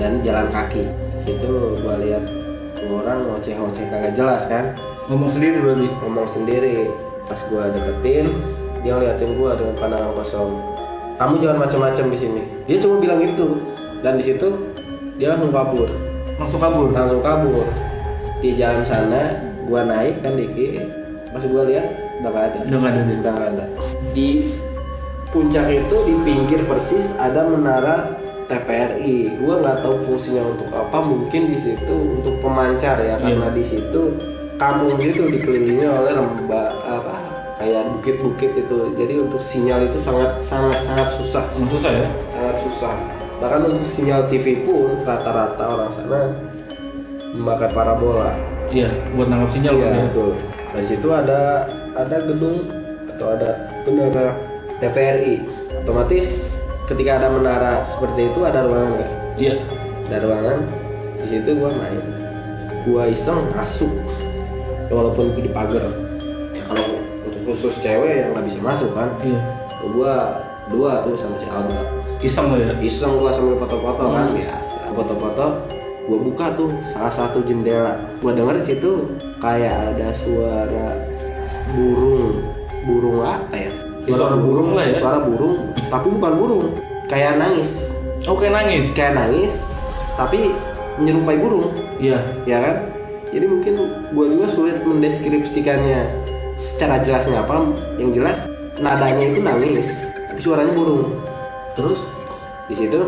dan 0.00 0.24
jalan 0.24 0.48
kaki. 0.48 0.88
Situ 1.28 1.78
gua 1.84 2.00
lihat 2.00 2.24
orang 2.82 3.28
ngoceh-ngoceh 3.28 3.86
kagak 3.92 4.16
jelas 4.18 4.42
kan? 4.50 4.74
Ngomong 5.06 5.30
sendiri 5.30 5.62
berarti? 5.62 5.88
Ngomong 6.02 6.26
sendiri. 6.26 6.90
Pas 7.28 7.38
gua 7.52 7.70
deketin 7.70 8.32
dia 8.82 8.98
ngeliatin 8.98 9.38
gua 9.38 9.54
dengan 9.54 9.74
pandangan 9.78 10.10
kosong. 10.18 10.50
Kamu 11.20 11.38
jangan 11.38 11.58
macam-macam 11.62 12.04
di 12.10 12.18
sini. 12.18 12.42
Dia 12.66 12.76
cuma 12.82 12.98
bilang 12.98 13.20
itu 13.22 13.60
dan 14.02 14.18
di 14.18 14.24
situ 14.26 14.48
dia 15.20 15.36
langsung 15.36 15.54
kabur. 15.54 15.86
Langsung 16.40 16.58
kabur? 16.58 16.88
Langsung 16.90 17.22
kabur. 17.22 17.66
Di 18.42 18.58
jalan 18.58 18.82
sana 18.82 19.38
gua 19.68 19.86
naik 19.86 20.24
kan 20.24 20.34
dikit 20.34 20.88
pas 21.30 21.44
gua 21.46 21.68
lihat 21.68 21.86
udah 22.24 22.30
gak 22.34 22.44
ada. 22.50 22.58
Udah 22.66 22.78
nggak 22.80 22.92
ada 22.92 23.02
udah 23.22 23.32
gak 23.38 23.50
ada. 23.54 23.64
Di 24.10 24.28
puncak 25.32 25.66
itu 25.72 25.96
di 26.04 26.14
pinggir 26.22 26.60
persis 26.68 27.08
ada 27.16 27.48
menara 27.48 28.20
TPRI 28.52 29.40
gua 29.40 29.64
nggak 29.64 29.76
tahu 29.80 29.96
fungsinya 30.04 30.44
untuk 30.44 30.68
apa 30.76 30.98
mungkin 31.00 31.42
di 31.50 31.58
situ 31.58 31.96
untuk 32.20 32.36
pemancar 32.44 33.00
ya 33.00 33.16
karena 33.16 33.48
di 33.50 33.64
situ 33.64 34.12
kampung 34.60 35.00
itu 35.00 35.24
dikelilingi 35.26 35.88
oleh 35.88 36.12
lembah 36.14 36.68
apa 36.84 37.16
kayak 37.62 37.82
bukit-bukit 37.98 38.50
itu. 38.58 38.78
Jadi 38.98 39.14
untuk 39.22 39.42
sinyal 39.42 39.86
itu 39.86 39.98
sangat 40.02 40.42
sangat 40.42 40.82
sangat 40.82 41.08
susah. 41.14 41.44
Susah 41.70 41.92
ya? 41.94 42.08
Sangat 42.34 42.56
susah. 42.66 42.94
Bahkan 43.38 43.60
untuk 43.70 43.86
sinyal 43.86 44.26
TV 44.26 44.66
pun 44.66 45.02
rata-rata 45.06 45.62
orang 45.62 45.90
sana 45.94 46.20
memakai 47.32 47.70
parabola. 47.70 48.34
Iya 48.70 48.90
buat 49.14 49.30
nangkap 49.30 49.50
sinyal 49.54 49.74
iya 49.78 49.88
ya. 49.88 50.02
betul. 50.10 50.32
Di 50.74 50.86
situ 50.90 51.08
ada 51.14 51.70
ada 51.94 52.16
gedung 52.26 52.66
atau 53.14 53.26
ada 53.38 53.50
menara 53.86 54.51
TVRI 54.82 55.38
otomatis 55.86 56.58
ketika 56.90 57.22
ada 57.22 57.28
menara 57.30 57.86
seperti 57.86 58.26
itu 58.26 58.40
ada 58.42 58.66
ruangan 58.66 58.90
nggak? 58.98 59.10
Iya. 59.38 59.54
Ada 60.10 60.16
ruangan. 60.26 60.58
Di 61.22 61.26
situ 61.30 61.50
gua 61.54 61.70
main. 61.70 62.02
Gua 62.82 63.02
iseng 63.06 63.46
masuk. 63.54 63.88
Walaupun 64.90 65.32
itu 65.32 65.46
di 65.46 65.50
pagar. 65.54 65.86
Ya 66.50 66.66
kalau 66.66 66.98
untuk 67.22 67.40
khusus 67.46 67.78
cewek 67.78 68.26
yang 68.26 68.34
nggak 68.34 68.44
bisa 68.50 68.58
masuk 68.58 68.90
kan? 68.90 69.08
Iya. 69.22 69.40
Gua 69.94 70.14
dua 70.70 71.06
tuh 71.06 71.14
sama 71.14 71.38
si 71.38 71.46
Alba 71.46 71.80
iseng 72.22 72.54
lo 72.54 72.56
ya? 72.58 72.74
Iseng 72.82 73.18
gua 73.18 73.30
sambil 73.30 73.58
foto-foto 73.62 74.04
kan? 74.10 74.26
Hmm. 74.30 74.36
biasa. 74.38 74.78
Foto-foto 74.98 75.46
gua 76.10 76.18
buka 76.18 76.46
tuh 76.58 76.70
salah 76.90 77.14
satu 77.14 77.38
jendela. 77.46 78.02
Gua 78.18 78.34
denger 78.34 78.58
di 78.58 78.64
situ 78.74 79.14
kayak 79.38 79.94
ada 79.94 80.10
suara 80.10 80.98
burung. 81.70 82.42
Burung 82.82 83.22
apa 83.22 83.54
ya 83.54 83.81
Ya, 84.02 84.18
suara 84.18 84.34
burung 84.34 84.74
lah 84.74 84.84
ya. 84.90 84.98
suara 84.98 85.18
burung 85.22 85.70
tapi 85.86 86.06
bukan 86.10 86.32
burung. 86.34 86.64
Kayak 87.06 87.38
nangis. 87.38 87.90
Oke 88.26 88.50
nangis? 88.50 88.90
Kayak 88.98 89.14
nangis 89.14 89.54
tapi 90.18 90.50
menyerupai 90.98 91.38
burung. 91.38 91.70
Iya. 92.02 92.18
Ya 92.42 92.58
kan? 92.58 92.76
Jadi 93.30 93.46
mungkin 93.46 93.72
gua 94.10 94.24
juga 94.26 94.46
sulit 94.50 94.82
mendeskripsikannya 94.82 96.10
secara 96.58 96.98
jelasnya. 97.06 97.46
Apa? 97.46 97.70
Yang 97.96 98.10
jelas 98.18 98.38
nadanya 98.82 99.24
itu 99.30 99.40
nangis 99.40 99.86
tapi 100.34 100.40
suaranya 100.42 100.74
burung. 100.74 101.22
Terus 101.78 102.02
di 102.66 102.74
situ 102.74 103.06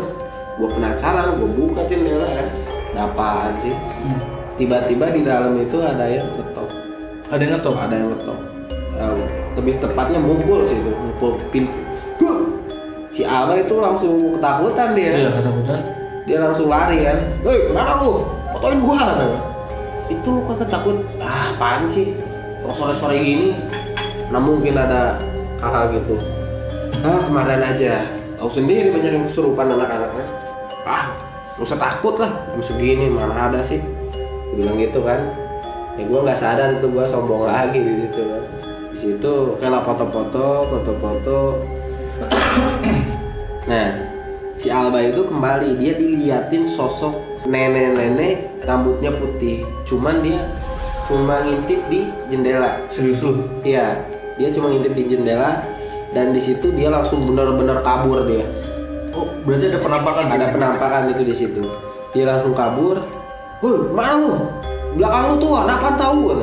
gua 0.55 0.69
penasaran 0.71 1.35
gua 1.43 1.49
buka 1.59 1.81
jendela 1.91 2.23
kan? 2.23 2.47
Ada 2.95 3.11
apaan 3.11 3.53
sih? 3.59 3.75
Hmm. 3.75 4.19
tiba-tiba 4.55 5.11
di 5.11 5.19
dalam 5.27 5.59
itu 5.59 5.83
ada 5.83 6.07
yang 6.07 6.31
ngetok. 6.31 6.71
Ada 7.27 7.41
yang 7.43 7.53
ngetok? 7.59 7.75
Ada 7.75 7.95
yang 7.99 8.07
ngetok 8.15 8.39
lebih 9.55 9.79
tepatnya 9.79 10.19
mukul 10.19 10.67
sih 10.67 10.77
itu 10.77 10.91
mukul 10.91 11.39
pintu. 11.49 11.75
Si 13.15 13.23
Alba 13.23 13.55
itu 13.55 13.79
langsung 13.79 14.19
ketakutan 14.35 14.91
dia. 14.91 15.11
Iya 15.15 15.29
ketakutan. 15.31 15.79
Dia 16.27 16.37
langsung 16.43 16.67
lari 16.67 16.99
kan. 16.99 17.17
Hei 17.47 17.71
mana 17.71 18.03
lu? 18.03 18.27
Fotoin 18.51 18.79
gua 18.83 18.95
kata. 18.99 19.27
itu 20.05 20.27
lu 20.29 20.41
kagak 20.45 20.69
takut. 20.69 20.97
Ah 21.23 21.55
apaan 21.55 21.87
sih? 21.87 22.11
Kok 22.61 22.75
sore-sore 22.75 23.17
gini 23.23 23.55
nah 24.33 24.41
mungkin 24.41 24.75
ada 24.75 25.15
hal-hal 25.63 25.95
gitu. 25.95 26.19
Ah 27.07 27.23
kemarin 27.23 27.63
aja. 27.63 28.03
Tahu 28.35 28.51
sendiri 28.51 28.91
banyak 28.91 29.11
yang 29.15 29.25
kesurupan 29.31 29.71
anak-anaknya. 29.71 30.25
Ah 30.83 31.15
lu 31.55 31.63
usah 31.63 31.79
takut 31.79 32.19
lah. 32.19 32.35
Jam 32.51 32.61
segini 32.61 33.07
mana 33.07 33.47
ada 33.47 33.63
sih? 33.63 33.79
Gua 34.51 34.55
bilang 34.59 34.77
gitu 34.77 34.99
kan. 34.99 35.19
Ya 35.95 36.03
gua 36.11 36.19
nggak 36.27 36.37
sadar 36.37 36.75
itu 36.75 36.91
gua 36.91 37.07
sombong 37.07 37.47
lagi 37.47 37.79
di 37.79 37.93
situ 38.03 38.21
kan 38.27 38.44
di 38.95 39.11
situ 39.11 39.59
kayak 39.59 39.83
foto-foto 39.83 40.71
foto-foto 40.71 41.39
Nah, 43.65 43.97
si 44.61 44.69
Alba 44.69 45.01
itu 45.01 45.25
kembali 45.25 45.81
dia 45.81 45.97
diliatin 45.97 46.69
sosok 46.69 47.17
nenek-nenek 47.49 48.61
rambutnya 48.61 49.09
putih. 49.09 49.65
Cuman 49.89 50.21
dia 50.21 50.37
cuma 51.09 51.41
ngintip 51.41 51.81
di 51.89 52.05
jendela. 52.29 52.77
serius 52.93 53.25
lu 53.25 53.41
Iya, 53.65 54.05
dia 54.37 54.53
cuma 54.53 54.69
ngintip 54.69 54.93
di 54.93 55.03
jendela 55.09 55.65
dan 56.13 56.29
di 56.29 56.37
situ 56.37 56.69
dia 56.77 56.93
langsung 56.93 57.25
benar-benar 57.25 57.81
kabur 57.81 58.21
dia. 58.29 58.45
oh 59.17 59.25
berarti 59.49 59.65
ada 59.73 59.79
penampakan 59.81 60.25
Ada 60.29 60.45
penampakan 60.53 61.01
itu 61.09 61.23
di 61.25 61.35
situ. 61.35 61.63
Dia 62.13 62.29
langsung 62.29 62.53
kabur. 62.53 63.01
Woi, 63.65 63.91
mana 63.97 64.13
lu? 64.21 64.33
Belakang 64.93 65.33
lu 65.33 65.35
tuh 65.41 65.51
anak 65.57 65.81
apa 65.81 65.89
tahu. 65.97 66.37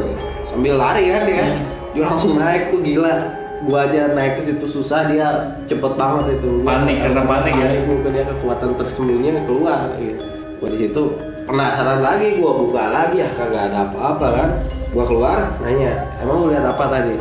Sambil 0.50 0.75
lari 0.75 1.06
kan 1.06 1.23
dia. 1.23 1.47
Hmm. 1.54 1.72
Dia 1.93 2.09
langsung 2.09 2.41
naik 2.41 2.73
tuh 2.73 2.81
gila. 2.81 3.15
Gua 3.63 3.87
aja 3.87 4.11
naik 4.11 4.41
ke 4.41 4.43
situ 4.43 4.67
susah 4.67 5.07
dia 5.07 5.55
cepet 5.71 5.93
banget 5.95 6.41
itu. 6.41 6.67
Panik, 6.67 6.99
karena 6.99 7.23
panik 7.23 7.55
ya? 7.55 7.69
Mungkin 7.87 8.11
dia 8.11 8.25
kekuatan 8.27 8.75
tersembunyinya 8.75 9.47
keluar 9.47 9.95
gitu. 10.01 10.25
Gua 10.59 10.69
di 10.73 10.79
situ 10.83 11.03
penasaran 11.47 12.03
lagi 12.03 12.43
gua 12.43 12.59
buka 12.59 12.83
lagi 12.91 13.23
ya 13.23 13.29
kagak 13.37 13.71
ada 13.71 13.87
apa-apa 13.87 14.27
kan. 14.35 14.49
Gua 14.91 15.05
keluar 15.07 15.39
nanya, 15.63 16.03
"Emang 16.19 16.43
lu 16.43 16.47
lihat 16.51 16.75
apa 16.75 16.85
tadi?" 16.91 17.15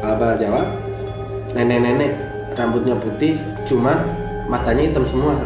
Abah 0.00 0.34
jawab, 0.40 0.66
"Nenek-nenek 1.52 2.16
rambutnya 2.56 2.96
putih, 2.96 3.36
cuman 3.68 4.00
matanya 4.48 4.88
hitam 4.88 5.04
semua." 5.04 5.36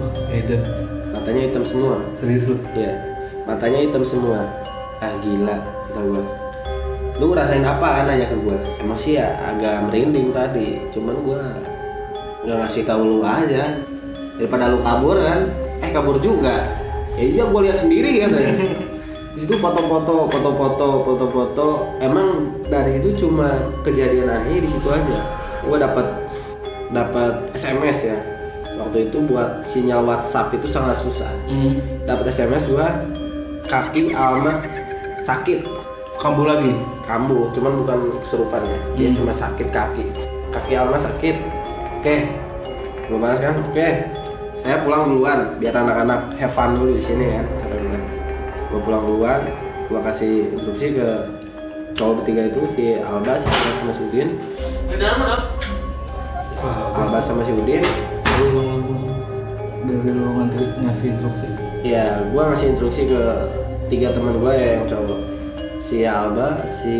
wah 0.00 0.32
Eden 0.32 0.64
Matanya 1.10 1.50
hitam 1.50 1.64
semua. 1.66 2.00
serius 2.22 2.48
lu 2.48 2.56
Iya, 2.72 2.94
matanya 3.44 3.84
hitam 3.84 4.06
semua. 4.06 4.46
Ah 5.02 5.12
gila, 5.20 5.60
kata 5.90 6.00
gua. 6.08 6.49
Lu 7.20 7.36
ngerasain 7.36 7.60
apa 7.60 8.08
nanya 8.08 8.32
ke 8.32 8.36
gua? 8.40 8.56
Emang 8.80 8.96
sih 8.96 9.20
ya 9.20 9.36
agak 9.44 9.84
merinding 9.84 10.32
tadi, 10.32 10.80
cuman 10.88 11.20
gua 11.20 11.42
nggak 12.48 12.56
ngasih 12.64 12.82
tahu 12.88 13.02
lu 13.04 13.18
aja. 13.20 13.76
Daripada 14.40 14.72
lu 14.72 14.80
kabur 14.80 15.20
kan, 15.20 15.52
eh 15.84 15.92
kabur 15.92 16.16
juga. 16.16 16.64
Ya 17.20 17.24
iya 17.28 17.44
gua 17.44 17.60
lihat 17.60 17.84
sendiri 17.84 18.24
kan 18.24 18.32
ya. 18.32 18.56
Di 19.36 19.46
situ 19.46 19.60
foto-foto, 19.60 20.32
foto-foto, 20.32 20.88
foto-foto. 21.06 21.66
Emang 22.00 22.56
dari 22.72 22.98
itu 22.98 23.14
cuma 23.20 23.68
kejadian 23.86 24.26
aneh 24.26 24.58
di 24.58 24.66
situ 24.66 24.88
aja. 24.90 25.20
Gua 25.68 25.76
dapat 25.76 26.06
dapat 26.90 27.52
SMS 27.52 28.10
ya. 28.10 28.16
Waktu 28.80 29.12
itu 29.12 29.28
buat 29.28 29.60
sinyal 29.68 30.08
WhatsApp 30.08 30.56
itu 30.56 30.64
sangat 30.72 30.96
susah 31.04 31.28
hmm. 31.44 32.08
dapat 32.08 32.32
SMS 32.32 32.64
gua 32.64 33.04
kaki 33.68 34.16
Alma 34.16 34.64
sakit 35.20 35.79
kambuh 36.20 36.46
lagi? 36.46 36.76
Kambuh 37.08 37.48
cuman 37.56 37.72
bukan 37.82 37.98
kesurupan 38.20 38.60
ya. 38.62 38.78
Dia 38.94 39.08
Hmm. 39.10 39.16
cuma 39.16 39.32
sakit 39.32 39.68
kaki. 39.72 40.04
Kaki 40.52 40.72
Alma 40.76 41.00
sakit. 41.00 41.36
Oke. 41.98 42.16
Gua 43.08 43.18
balas 43.18 43.40
kan? 43.40 43.56
Oke. 43.64 43.88
Saya 44.60 44.84
pulang 44.84 45.08
duluan 45.08 45.56
biar 45.56 45.72
anak-anak 45.72 46.36
have 46.36 46.52
fun 46.52 46.76
dulu 46.76 46.92
di 46.92 47.00
sini 47.00 47.40
ya 47.40 47.42
gua 48.68 48.80
pulang 48.84 49.02
duluan 49.08 49.40
gua 49.88 50.04
kasih 50.04 50.52
instruksi 50.52 51.00
ke 51.00 51.08
cowok 51.96 52.22
bertiga 52.22 52.52
itu 52.52 52.68
si 52.68 52.84
Alba 53.00 53.40
si 53.40 53.48
Alba 53.48 53.70
sama 53.80 53.92
si 53.96 54.02
Udin 54.04 54.28
Alba 56.92 57.18
sama 57.24 57.40
si 57.48 57.52
Udin. 57.56 57.82
Dari 59.80 60.12
ngantri 60.12 60.64
ngasih 60.84 61.08
instruksi? 61.18 61.46
Ya 61.82 62.20
gue 62.30 62.42
ngasih 62.52 62.66
instruksi 62.76 63.02
ke 63.08 63.20
tiga 63.88 64.12
teman 64.12 64.38
gue 64.38 64.52
ya 64.54 64.76
yang 64.76 64.84
cowok 64.86 65.29
si 65.90 66.06
Alba 66.06 66.54
si 66.78 66.96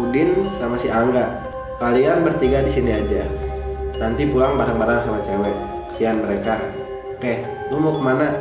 Udin 0.00 0.48
sama 0.56 0.80
si 0.80 0.88
Angga. 0.88 1.44
Kalian 1.76 2.24
bertiga 2.24 2.64
di 2.64 2.72
sini 2.72 2.96
aja. 2.96 3.28
Nanti 4.00 4.24
pulang 4.32 4.56
bareng-bareng 4.56 5.04
sama 5.04 5.20
cewek. 5.20 5.52
Kesian 5.92 6.24
mereka. 6.24 6.56
Oke 7.12 7.44
lu 7.68 7.76
mau 7.76 7.92
ke 7.92 8.00
mana? 8.00 8.40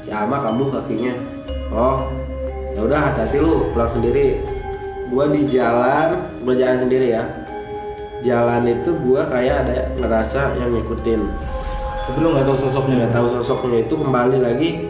Si 0.00 0.08
Alma 0.08 0.40
kambuh 0.40 0.72
kakinya. 0.72 1.12
Oh 1.68 2.00
ya 2.72 2.88
udah 2.88 3.00
hati-hati 3.12 3.36
lu. 3.44 3.68
Pulang 3.76 3.92
sendiri. 3.92 4.40
Gua 5.12 5.28
di 5.28 5.44
jalan. 5.52 6.40
Gua 6.40 6.56
jalan 6.56 6.88
sendiri 6.88 7.20
ya. 7.20 7.28
Jalan 8.24 8.64
itu 8.64 8.96
gua 9.04 9.28
kayak 9.28 9.68
ada 9.68 9.92
ngerasa 10.00 10.56
yang 10.56 10.72
ngikutin. 10.72 11.20
Tapi 12.08 12.16
lu 12.24 12.32
nggak 12.32 12.48
tahu 12.48 12.56
sosoknya 12.64 12.94
nggak 13.04 13.12
tahu 13.12 13.26
sosoknya 13.28 13.84
itu 13.84 13.92
kembali 13.92 14.40
lagi. 14.40 14.88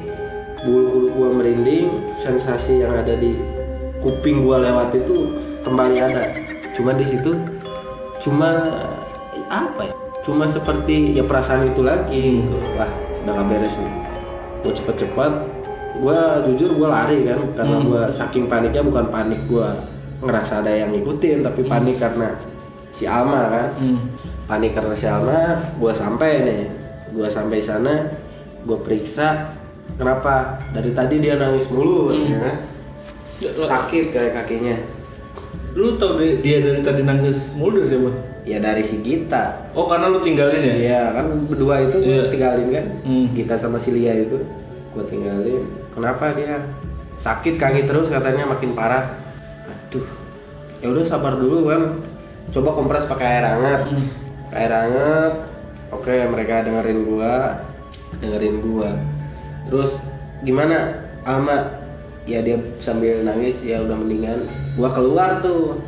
Bulu-bulu 0.63 1.07
gua 1.11 1.29
merinding. 1.43 2.07
Sensasi 2.15 2.87
yang 2.87 2.95
ada 2.95 3.19
di 3.19 3.60
kuping 4.01 4.45
gua 4.45 4.61
lewat 4.61 4.97
itu 4.97 5.37
kembali 5.63 5.97
ada. 6.01 6.25
Cuma 6.77 6.97
di 6.97 7.05
situ 7.05 7.37
cuma 8.21 8.65
apa 9.49 9.81
ya? 9.89 9.95
Cuma 10.21 10.45
seperti 10.45 11.17
ya 11.17 11.25
perasaan 11.25 11.73
itu 11.73 11.81
lagi 11.85 12.45
gitu. 12.45 12.57
Wah 12.77 12.89
udah 13.25 13.33
gak 13.37 13.47
beres 13.49 13.75
nih. 13.77 13.93
Gua 14.61 14.73
cepet-cepet 14.73 15.33
gua 16.01 16.41
jujur 16.49 16.71
gua 16.77 16.89
lari 16.97 17.29
kan 17.29 17.41
karena 17.57 17.77
Hmm. 17.77 17.87
gua 17.89 18.03
saking 18.09 18.49
paniknya 18.49 18.81
bukan 18.81 19.09
panik 19.09 19.41
gua 19.45 19.77
ngerasa 20.21 20.61
ada 20.65 20.73
yang 20.73 20.93
ngikutin 20.93 21.45
tapi 21.45 21.65
panik 21.65 21.97
karena 21.97 22.37
si 22.93 23.05
Alma 23.05 23.49
kan. 23.49 23.69
Hmm. 23.77 24.01
panik 24.45 24.75
karena 24.75 24.95
si 24.97 25.07
Alma 25.07 25.61
gua 25.77 25.93
sampai 25.93 26.31
nih. 26.45 26.63
Gua 27.11 27.27
sampai 27.27 27.59
sana 27.59 28.07
gua 28.65 28.79
periksa 28.81 29.51
kenapa? 29.97 30.61
Dari 30.71 30.95
tadi 30.95 31.19
dia 31.19 31.35
nangis 31.37 31.67
mulu 31.69 32.13
Hmm. 32.15 32.29
ya 32.29 32.53
sakit 33.41 34.05
kayak 34.13 34.33
kakinya. 34.37 34.77
Lu 35.73 35.97
tau 35.97 36.19
dia, 36.19 36.37
dia 36.43 36.57
dari 36.61 36.81
tadi 36.83 37.01
nangis 37.01 37.55
mulu 37.55 37.87
dari 37.87 37.91
siapa 37.95 38.11
ya 38.45 38.59
dari 38.59 38.83
si 38.83 39.01
Gita. 39.01 39.71
Oh 39.73 39.87
karena 39.87 40.11
lu 40.11 40.19
tinggalin 40.21 40.61
ya? 40.61 40.75
Iya 40.77 41.03
kan 41.15 41.27
berdua 41.47 41.75
itu 41.81 41.97
gua 42.03 42.11
Iya. 42.11 42.23
tinggalin 42.29 42.69
kan? 42.75 42.87
Hmm. 43.07 43.27
Gita 43.33 43.55
sama 43.55 43.79
si 43.79 43.95
Lia 43.95 44.13
itu 44.19 44.43
gua 44.93 45.05
tinggalin. 45.07 45.65
Kenapa 45.95 46.35
dia? 46.35 46.59
Sakit 47.21 47.57
kaki 47.57 47.87
terus 47.87 48.11
katanya 48.11 48.51
makin 48.51 48.75
parah. 48.75 49.15
Aduh. 49.69 50.05
Ya 50.81 50.89
udah 50.91 51.05
sabar 51.07 51.37
dulu 51.37 51.69
kan 51.71 51.83
coba 52.51 52.75
kompres 52.75 53.07
pakai 53.07 53.27
air 53.41 53.45
hangat. 53.47 53.81
Hmm. 53.89 54.07
air 54.51 54.73
hangat. 54.75 55.33
Oke 55.95 56.15
mereka 56.27 56.67
dengerin 56.67 57.07
gua. 57.07 57.63
Dengerin 58.19 58.59
gua. 58.61 58.91
Terus 59.71 60.03
gimana? 60.43 60.99
Alma 61.23 61.79
ya 62.25 62.41
dia 62.41 62.61
sambil 62.77 63.21
nangis 63.21 63.61
ya 63.61 63.81
udah 63.81 63.97
mendingan 63.97 64.45
gua 64.75 64.91
keluar 64.91 65.41
tuh 65.41 65.81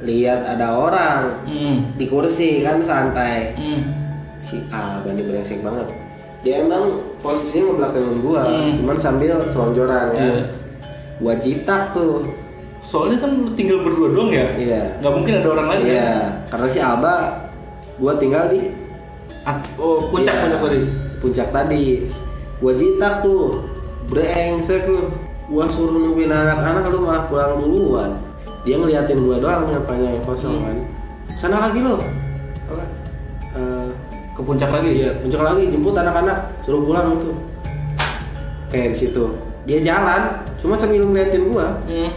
lihat 0.00 0.44
ada 0.46 0.74
orang 0.74 1.22
Hmm. 1.44 1.76
di 1.94 2.04
kursi 2.04 2.60
kan 2.60 2.80
santai 2.80 3.52
Hmm. 3.54 3.80
si 4.40 4.60
Alba 4.68 5.08
ini 5.08 5.22
brengsek 5.22 5.60
banget 5.60 5.88
dia 6.40 6.60
emang 6.60 7.00
posisinya 7.20 7.70
ngebelakangin 7.70 8.18
gua 8.20 8.42
Hmm. 8.44 8.72
cuman 8.76 8.96
sambil 8.98 9.44
selonjoran 9.46 10.06
ya 10.10 10.20
Iya. 10.20 10.42
gua 11.18 11.34
jitak 11.36 11.92
tuh 11.92 12.26
soalnya 12.82 13.16
kan 13.18 13.32
tinggal 13.54 13.80
berdua 13.80 14.08
doang 14.10 14.30
ya 14.30 14.46
iya 14.54 14.82
nggak 14.98 15.12
mungkin 15.14 15.34
ada 15.38 15.48
orang 15.50 15.66
lain 15.68 15.80
kan? 15.80 15.88
iya 15.90 16.10
karena 16.48 16.66
si 16.68 16.78
Alba 16.78 17.14
gua 17.96 18.12
tinggal 18.14 18.48
di 18.48 18.60
At- 19.44 19.68
oh 19.76 20.08
puncak 20.08 20.32
Iya. 20.32 20.42
puncak 20.42 20.60
tadi 20.60 20.80
puncak 21.20 21.48
tadi 21.50 21.84
gua 22.58 22.72
jitak 22.72 23.14
tuh 23.20 23.42
brengsek 24.06 24.84
lu 24.84 25.08
gua 25.50 25.68
suruh 25.68 25.92
nungguin 25.92 26.32
anak-anak 26.32 26.88
lu 26.88 27.04
malah 27.04 27.24
pulang 27.28 27.60
duluan. 27.60 28.10
Dia 28.64 28.80
ngeliatin 28.80 29.20
gua 29.20 29.36
doang 29.40 29.68
nyapanya 29.68 30.16
yang 30.16 30.24
kosong 30.24 30.56
Hmm. 30.56 30.64
kan. 30.64 30.76
Sana 31.36 31.56
lagi 31.68 31.84
lo 31.84 32.00
Apa? 32.64 32.84
Eh, 33.54 33.88
ke 34.32 34.40
puncak 34.40 34.72
lagi. 34.72 35.04
Iya. 35.04 35.20
Puncak 35.20 35.42
lagi 35.44 35.68
jemput 35.68 35.92
anak-anak 35.92 36.38
suruh 36.64 36.80
pulang 36.80 37.20
itu. 37.20 37.30
Kayak 38.72 38.88
di 38.92 38.96
situ. 38.96 39.24
Dia 39.68 39.78
jalan 39.84 40.22
cuma 40.60 40.80
sambil 40.80 41.04
ngeliatin 41.04 41.52
gua. 41.52 41.76
Hmm. 41.88 42.12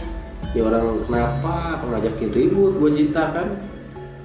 ya 0.56 0.64
orang 0.64 1.04
kenapa? 1.04 1.84
Ngajakin 1.84 2.30
ribut? 2.32 2.72
Gua 2.80 2.88
jita 2.88 3.24
kan? 3.36 3.46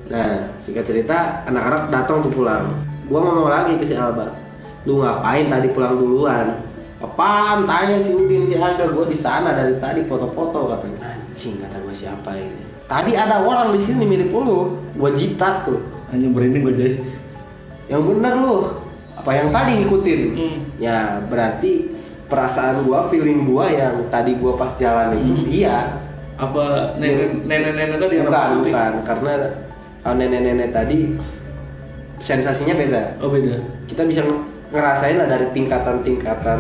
Nah 0.08 0.48
singkat 0.64 0.88
cerita 0.88 1.44
anak-anak 1.44 1.92
datang 1.92 2.24
tuh 2.24 2.32
pulang. 2.32 2.72
Gua 3.12 3.20
ngomong 3.20 3.52
lagi 3.52 3.76
ke 3.76 3.84
si 3.84 4.00
Alba. 4.00 4.32
Lu 4.88 5.04
ngapain 5.04 5.52
tadi 5.52 5.68
pulang 5.76 6.00
duluan 6.00 6.56
apaan? 7.04 7.68
Tanya 7.68 8.00
si 8.00 8.16
Udin 8.16 8.48
si 8.48 8.56
Angga 8.56 8.88
gua 8.90 9.06
di 9.06 9.18
sana 9.20 9.52
dari 9.52 9.76
tadi 9.78 10.08
foto-foto 10.08 10.72
katanya. 10.72 11.14
Anjing 11.14 11.60
kata 11.60 11.78
gua 11.84 11.94
siapa 11.94 12.32
ini? 12.40 12.64
Tadi 12.88 13.12
ada 13.16 13.44
orang 13.44 13.76
di 13.76 13.80
sini 13.84 14.04
mirip 14.08 14.32
lu. 14.32 14.80
Gua 14.96 15.12
jita 15.12 15.68
tuh. 15.68 15.80
Hanya 16.14 16.30
merinding 16.30 16.62
gue 16.62 16.76
jadi 16.78 16.96
yang 17.90 18.06
bener 18.06 18.38
lu. 18.40 18.70
Apa 19.14 19.30
yang 19.34 19.50
tadi 19.54 19.82
ngikutin? 19.84 20.22
Hmm. 20.34 20.58
ya 20.82 21.22
berarti 21.30 21.90
perasaan 22.32 22.88
gua 22.88 23.12
feeling 23.12 23.46
gua 23.46 23.70
yang 23.70 24.08
tadi 24.10 24.34
gua 24.40 24.58
pas 24.58 24.74
jalan 24.80 25.20
itu 25.20 25.34
Hmm. 25.34 25.46
dia. 25.46 25.78
Apa 26.34 26.96
nenek 26.98 27.46
nenek 27.46 27.72
nenek 27.78 27.98
tadi 28.02 28.14
yang 28.18 28.28
bukan 28.30 28.50
putih? 28.58 28.74
bukan. 28.74 28.94
Karena 29.06 29.34
kalau 30.02 30.16
nenek-nenek 30.18 30.70
tadi 30.74 30.98
sensasinya 32.20 32.74
beda. 32.74 33.04
Oh 33.22 33.30
beda. 33.30 33.62
Kita 33.86 34.08
bisa 34.08 34.26
ngerasain 34.74 35.22
lah 35.22 35.30
dari 35.30 35.46
tingkatan-tingkatan 35.54 36.60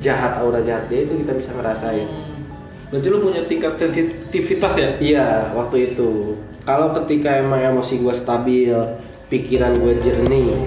jahat 0.00 0.40
aura 0.40 0.64
jahat 0.64 0.88
dia 0.88 1.04
itu 1.04 1.20
kita 1.20 1.36
bisa 1.36 1.52
ngerasain. 1.52 2.08
Berarti 2.90 3.06
lu 3.06 3.22
punya 3.22 3.46
tingkat 3.46 3.78
sensitivitas 3.78 4.72
ya? 4.74 4.90
Iya 4.98 5.26
waktu 5.54 5.94
itu. 5.94 6.34
Kalau 6.66 6.90
ketika 6.98 7.38
emang 7.38 7.62
emosi 7.62 8.02
gua 8.02 8.16
stabil 8.16 8.74
pikiran 9.30 9.78
gua 9.78 9.94
jernih 10.02 10.58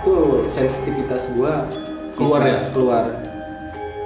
itu 0.00 0.14
sensitivitas 0.48 1.26
gua 1.36 1.66
Keluar 2.16 2.40
bisa 2.44 2.52
ya? 2.52 2.60
keluar. 2.72 3.04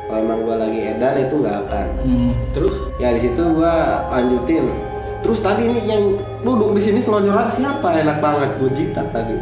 Kalau 0.08 0.18
emang 0.22 0.40
gua 0.46 0.56
lagi 0.64 0.80
edan 0.80 1.14
itu 1.28 1.34
nggak 1.42 1.56
akan. 1.68 1.86
Hmm. 2.06 2.30
terus? 2.56 2.74
Ya 3.02 3.12
di 3.12 3.20
situ 3.20 3.42
gua 3.52 4.06
lanjutin. 4.14 4.64
Terus 5.20 5.40
tadi 5.40 5.66
ini 5.68 5.80
yang 5.88 6.02
duduk 6.44 6.76
di 6.76 6.80
sini 6.80 7.00
selonjoran 7.02 7.48
siapa? 7.50 8.00
Enak 8.00 8.18
banget 8.22 8.50
gua 8.62 8.70
jitak 8.72 9.06
tadi. 9.12 9.36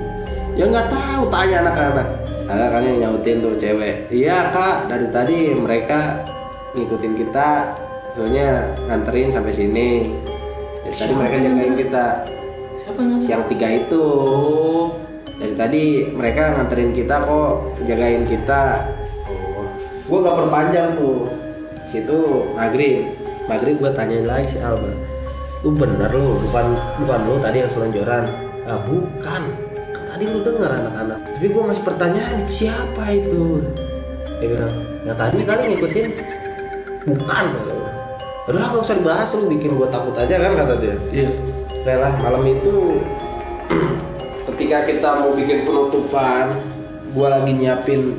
Ya 0.56 0.66
nggak 0.68 0.88
tahu 0.92 1.30
tanya 1.32 1.56
anak-anak 1.68 2.08
ada 2.52 2.68
kan 2.68 2.84
yang 2.84 2.98
nyautin 3.00 3.40
tuh 3.40 3.56
cewek. 3.56 4.12
Iya 4.12 4.52
kak. 4.52 4.92
Dari 4.92 5.08
tadi 5.08 5.38
mereka 5.56 6.20
ngikutin 6.76 7.14
kita. 7.16 7.72
Soalnya 8.12 8.76
nganterin 8.88 9.32
sampai 9.32 9.52
sini. 9.56 10.12
Dari 10.84 10.96
tadi 11.00 11.12
mereka 11.16 11.34
yang 11.40 11.46
jagain 11.56 11.74
kita. 11.80 12.06
Siapa 12.84 13.00
namanya 13.00 13.24
yang 13.24 13.42
tiga 13.48 13.68
itu. 13.72 14.06
Dari 15.40 15.54
tadi 15.56 15.84
mereka 16.12 16.42
nganterin 16.60 16.92
kita 16.92 17.16
kok. 17.24 17.52
Jagain 17.88 18.22
kita. 18.28 18.62
Oh. 19.32 19.66
gua 20.12 20.18
gak 20.28 20.38
perpanjang 20.44 20.88
tuh. 21.00 21.32
Situ 21.88 22.20
maghrib. 22.52 23.08
Maghrib 23.48 23.80
gua 23.80 23.96
tanyain 23.96 24.28
lagi 24.28 24.52
si 24.52 24.58
Alba. 24.60 24.92
Lu 25.64 25.72
bener 25.72 26.10
lu 26.12 26.36
bukan 26.48 26.76
bukan 27.00 27.20
lu 27.24 27.34
tadi 27.40 27.64
yang 27.64 27.70
selonjoran? 27.72 28.28
Ah 28.68 28.78
bukan. 28.84 29.12
kan 29.24 29.44
tadi 30.22 30.38
lu 30.38 30.40
dengar 30.46 30.70
anak-anak. 30.70 31.18
Tapi 31.34 31.46
gua 31.50 31.62
masih 31.74 31.82
pertanyaan 31.82 32.34
itu 32.46 32.52
siapa 32.62 33.04
itu? 33.10 33.58
Dia 34.38 34.46
bilang 34.54 34.74
yang 35.02 35.18
tadi 35.18 35.42
kali 35.42 35.62
ngikutin 35.74 36.06
bukan 37.10 37.44
udah 38.46 38.58
gak 38.74 38.82
usah 38.86 38.98
dibahas 38.98 39.34
lu 39.34 39.50
bikin 39.50 39.74
gua 39.74 39.90
takut 39.90 40.14
aja 40.14 40.38
kan 40.38 40.54
kata 40.54 40.74
dia. 40.78 40.96
Iya. 41.10 41.30
Oke 41.82 41.94
lah 41.98 42.14
malam 42.22 42.46
itu 42.46 43.02
ketika 44.54 44.86
kita 44.86 45.08
mau 45.18 45.34
bikin 45.34 45.66
penutupan 45.66 46.54
gua 47.10 47.26
lagi 47.38 47.52
nyiapin 47.58 48.14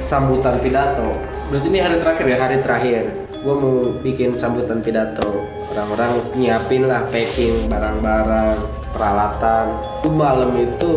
sambutan 0.00 0.56
pidato. 0.64 1.20
Berarti 1.52 1.68
ini 1.68 1.78
hari 1.84 1.96
terakhir 2.00 2.24
ya? 2.32 2.36
Hari 2.40 2.56
terakhir. 2.64 3.04
Gua 3.44 3.54
mau 3.60 3.76
bikin 4.00 4.40
sambutan 4.40 4.80
pidato. 4.80 5.44
Orang-orang 5.76 6.24
nyiapin 6.32 6.88
lah 6.88 7.04
packing 7.12 7.68
barang-barang 7.68 8.85
peralatan. 8.96 9.66
Itu 10.00 10.08
malam 10.08 10.56
itu 10.56 10.92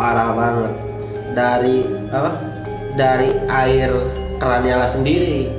parah 0.00 0.32
banget. 0.32 0.74
Dari 1.36 1.76
apa? 2.08 2.30
Dari 2.96 3.28
air 3.46 3.92
keran 4.40 4.64
nyala 4.64 4.88
sendiri. 4.88 5.52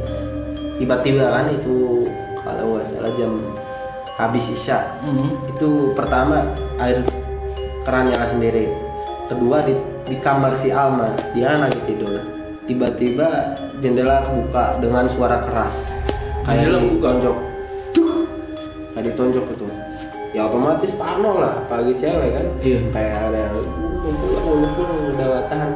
Tiba-tiba 0.82 1.30
kan 1.30 1.54
itu 1.54 2.10
kalau 2.42 2.76
nggak 2.76 2.90
salah 2.90 3.14
jam 3.14 3.40
habis 4.18 4.52
isya. 4.52 4.84
Hmm. 5.06 5.38
itu 5.48 5.94
pertama 5.94 6.44
air 6.82 7.06
keran 7.86 8.10
nyala 8.10 8.26
sendiri. 8.26 8.68
Kedua 9.30 9.62
di, 9.62 9.78
di 10.10 10.18
kamar 10.18 10.58
si 10.58 10.74
Alma. 10.74 11.14
Dia 11.38 11.54
kan 11.56 11.70
lagi 11.70 11.80
tidur. 11.86 12.26
Tiba-tiba 12.66 13.56
jendela 13.80 14.26
kebuka 14.26 14.82
dengan 14.82 15.06
suara 15.06 15.46
keras. 15.46 15.78
Kayak 16.50 16.82
ditonjok 16.82 17.50
kayak 19.00 19.16
ditonjok 19.16 19.46
itu 19.56 19.66
ya 20.40 20.48
otomatis 20.48 20.96
parno 20.96 21.44
lah 21.44 21.52
apalagi 21.68 22.00
cewek 22.00 22.32
kan. 22.32 22.46
Iya. 22.64 22.80
kayak 22.96 23.16
ada 23.28 23.38
yang 23.44 23.56
"Uh, 23.60 23.92
mau 24.00 24.12
pulang 24.16 24.44
mau 24.48 24.70
pulang 24.72 24.96
udah 25.12 25.44
tahan. 25.52 25.72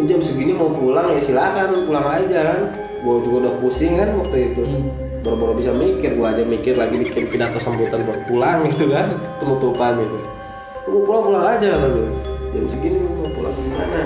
Lu 0.00 0.02
jam 0.08 0.20
segini 0.24 0.52
mau 0.56 0.72
pulang 0.72 1.12
ya 1.12 1.20
silakan 1.20 1.84
pulang 1.84 2.06
aja 2.08 2.40
kan. 2.48 2.60
Gua 3.04 3.20
juga 3.20 3.36
udah 3.44 3.54
pusing 3.60 4.00
kan 4.00 4.16
waktu 4.16 4.56
itu. 4.56 4.64
Hmm. 4.64 4.88
baru-baru 5.20 5.60
bisa 5.60 5.76
mikir 5.76 6.16
gua 6.16 6.32
aja 6.32 6.40
mikir 6.48 6.80
lagi 6.80 6.96
bikin 6.96 7.28
pidato 7.28 7.60
sambutan 7.60 8.00
buat 8.08 8.24
pulang 8.24 8.64
gitu 8.72 8.88
kan 8.88 9.20
penutupan 9.36 10.00
gitu. 10.00 10.18
Lu 10.88 11.04
mau 11.04 11.04
pulang 11.04 11.22
pulang 11.28 11.44
aja 11.44 11.66
kata 11.76 11.86
gua. 11.92 12.08
Jam 12.56 12.64
segini 12.72 12.96
mau 13.04 13.28
pulang 13.36 13.52
gimana? 13.52 14.00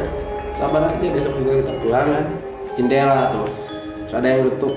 Sabar 0.59 0.91
aja 0.91 1.07
besok 1.07 1.39
juga 1.39 1.63
kita 1.63 1.73
pulang 1.87 2.07
kan. 2.11 2.25
Jendela 2.75 3.31
tuh. 3.31 3.47
Terus 4.11 4.15
ada 4.19 4.27
yang 4.27 4.41
nutup 4.51 4.75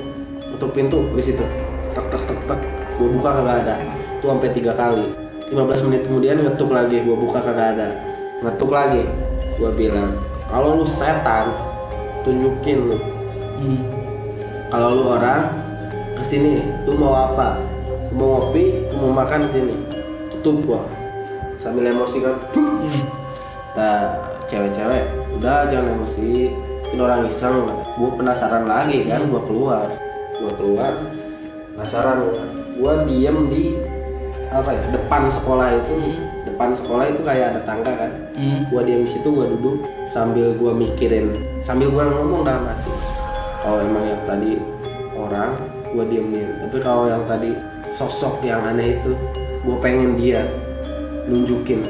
nutup 0.53 0.69
pintu 0.77 1.01
di 1.17 1.25
situ. 1.25 1.41
Tek 1.97 2.05
tek 2.13 2.21
tek 2.29 2.39
tek. 2.45 2.59
Gua 3.01 3.07
buka 3.17 3.29
kagak 3.41 3.57
ada 3.65 3.75
tuh 4.21 4.33
sampai 4.33 4.51
tiga 4.53 4.73
kali. 4.73 5.27
15 5.47 5.87
menit 5.87 6.01
kemudian 6.11 6.43
ngetuk 6.43 6.67
lagi 6.75 6.99
gua 7.07 7.15
buka 7.15 7.39
kagak 7.39 7.67
ada. 7.77 7.87
Ngetuk 8.43 8.71
lagi. 8.71 9.03
Gua 9.55 9.71
bilang 9.71 10.11
kalau 10.51 10.83
lu 10.83 10.85
setan 10.87 11.51
tunjukin 12.27 12.91
lu. 12.91 12.97
Hmm. 13.57 13.81
kalau 14.69 14.93
lu 14.93 15.03
orang 15.17 15.49
ke 16.19 16.23
sini 16.27 16.61
lu 16.83 16.99
mau 16.99 17.31
apa? 17.31 17.57
Lu 18.11 18.19
mau 18.19 18.27
ngopi 18.37 18.85
lu 18.91 18.95
mau 19.07 19.23
makan 19.23 19.47
ke 19.47 19.49
sini. 19.55 19.75
Tutup 20.35 20.55
gua. 20.67 20.81
Sambil 21.55 21.87
emosi 21.95 22.17
kan. 22.19 22.35
Hmm. 22.51 22.91
nah 23.77 23.99
cewek-cewek 24.51 25.03
udah 25.39 25.71
jangan 25.71 25.95
emosi. 25.95 26.51
Ini 26.91 26.99
orang 26.99 27.23
iseng. 27.31 27.71
Gua 27.95 28.11
penasaran 28.19 28.67
lagi 28.67 29.07
kan 29.07 29.31
gua 29.31 29.41
keluar. 29.47 29.87
Gua 30.43 30.51
keluar 30.59 30.91
penasaran. 31.71 32.35
Gua 32.77 33.07
diem 33.07 33.49
di 33.49 33.86
apa 34.47 34.69
ya 34.71 34.81
depan 34.95 35.27
sekolah 35.27 35.67
itu 35.75 35.95
depan 36.47 36.71
sekolah 36.71 37.05
itu 37.11 37.21
kayak 37.21 37.45
ada 37.53 37.61
tangga 37.67 37.91
kan. 37.99 38.11
Hmm. 38.37 38.59
gua 38.71 38.81
diam 38.85 39.03
di 39.03 39.09
situ 39.09 39.27
gua 39.29 39.45
duduk 39.49 39.83
sambil 40.07 40.55
gua 40.55 40.71
mikirin 40.71 41.35
sambil 41.59 41.91
gua 41.91 42.07
ngomong 42.07 42.47
dalam 42.47 42.63
hati. 42.65 42.91
Kalau 43.61 43.83
emang 43.83 44.05
yang 44.07 44.23
tadi 44.23 44.51
orang 45.17 45.51
gua 45.91 46.05
diemin. 46.07 46.49
Tapi 46.63 46.77
kalau 46.79 47.11
yang 47.11 47.23
tadi 47.27 47.51
sosok 47.99 48.39
yang 48.45 48.63
aneh 48.63 48.95
itu 49.01 49.11
gua 49.67 49.75
pengen 49.83 50.15
dia 50.15 50.47
nunjukin. 51.27 51.83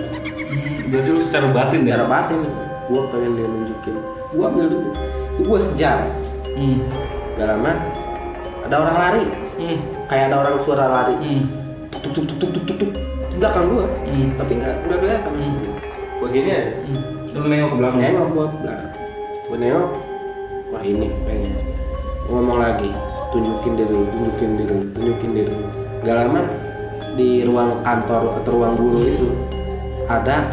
Berarti 0.90 1.10
lu 1.14 1.22
secara 1.22 1.48
batin 1.52 1.86
ya? 1.86 2.00
cara 2.00 2.06
batin 2.10 2.42
gua 2.90 3.02
pengen 3.14 3.32
dia 3.38 3.48
nunjukin. 3.48 3.96
Gua 4.34 4.44
ambil 4.50 4.66
dulu 4.72 4.90
gua 5.46 5.60
sejam 5.62 6.02
Hmm. 6.58 6.82
gak 7.38 7.54
lama 7.54 7.70
ada 8.66 8.76
orang 8.82 8.98
lari. 8.98 9.24
Hmm. 9.58 9.78
kayak 10.10 10.34
ada 10.34 10.36
orang 10.42 10.56
suara 10.62 10.86
lari. 10.90 11.16
Hmm. 11.22 11.44
Tuk 12.08 12.24
tuk 12.24 12.38
tuk 12.38 12.50
tuk 12.50 12.64
tuk 12.64 12.78
tuk 12.78 12.78
tuk 12.78 12.92
belakang 13.38 13.66
gua 13.70 13.86
Hmm. 14.04 14.28
tapi 14.36 14.52
nggak 14.56 14.76
nggak 14.84 14.98
kelihatan 15.00 15.34
Hmm. 15.38 15.58
gua 16.18 16.28
gini 16.30 16.50
aja 16.50 16.62
Hmm. 16.82 17.02
Lu 17.30 17.46
nengok 17.46 17.70
ke 17.70 17.78
belakang. 17.78 18.00
nengok 18.02 18.28
gua 18.32 18.46
ke 18.46 18.58
belakang 18.58 18.90
gua 19.44 19.58
nengok 19.58 19.88
wah 20.68 20.84
ini 20.84 21.08
pengen 21.24 21.54
Gua 22.28 22.34
ngomong 22.38 22.60
lagi 22.60 22.90
tunjukin 23.30 23.74
lu, 23.78 24.04
tunjukin 24.04 24.50
lu, 24.60 24.78
tunjukin 24.92 25.30
lu. 25.38 25.56
gak 26.02 26.16
lama 26.18 26.42
di 27.14 27.42
ruang 27.44 27.80
kantor 27.82 28.36
atau 28.38 28.52
ruang 28.54 28.76
guru 28.76 29.00
itu 29.02 29.28
ada 30.06 30.48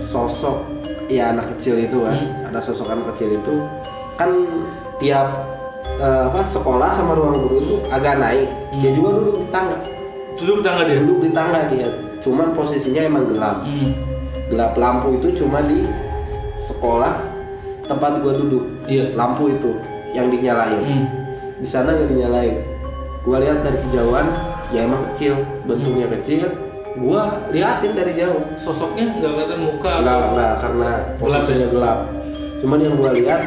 sosok 0.00 0.64
ya 1.06 1.30
anak 1.30 1.50
kecil 1.54 1.76
itu 1.76 1.98
kan 2.00 2.14
Hmm. 2.16 2.46
ada 2.46 2.58
sosok 2.58 2.88
anak 2.88 3.10
kecil 3.14 3.32
itu 3.32 3.54
kan 4.14 4.30
tiap 4.96 5.34
eh, 5.96 6.22
apa 6.26 6.40
sekolah 6.46 6.90
sama 6.90 7.12
ruang 7.12 7.36
guru 7.40 7.56
itu 7.60 7.74
agak 7.88 8.16
naik 8.16 8.48
dia 8.76 8.88
Hmm. 8.88 8.96
juga 8.96 9.08
duduk 9.16 9.36
di 9.36 9.46
tangga 9.50 9.76
Duduk 10.40 10.58
tangga 10.62 10.82
dia. 10.84 10.96
duduk 10.98 11.18
di 11.20 11.30
tangga 11.30 11.60
dia 11.66 11.88
cuman 12.20 12.52
posisinya 12.52 13.00
emang 13.02 13.24
gelap 13.26 13.62
Hmm. 13.62 13.92
gelap 14.48 14.72
lampu 14.74 15.16
itu 15.16 15.32
cuma 15.36 15.60
di 15.60 15.84
sekolah 16.62 17.16
tempat 17.82 18.20
gua 18.20 18.32
duduk 18.32 18.64
Iya. 18.84 19.12
lampu 19.14 19.48
itu 19.48 19.72
yang 20.10 20.28
dinyalain 20.28 20.80
Hmm. 20.80 21.06
di 21.56 21.64
sana 21.64 21.92
nggak 21.92 22.08
dinyalain 22.08 22.56
gua 23.20 23.36
lihat 23.38 23.62
dari 23.62 23.78
kejauhan 23.80 24.26
ya 24.68 24.80
emang 24.82 25.02
kecil 25.12 25.36
bentuknya 25.64 26.06
kecil 26.14 26.44
gua 26.96 27.32
liatin 27.48 27.92
dari 27.92 28.12
jauh 28.14 28.40
Sosoknya 28.58 29.04
nggak 29.14 29.30
kelihatan 29.30 29.60
muka. 29.62 29.92
nggak 29.98 30.18
nggak 30.30 30.52
karena 30.58 30.88
posisinya 31.16 31.68
gelap 31.70 31.98
cuman 32.60 32.78
yang 32.78 32.94
gua 32.96 33.10
lihat 33.12 33.40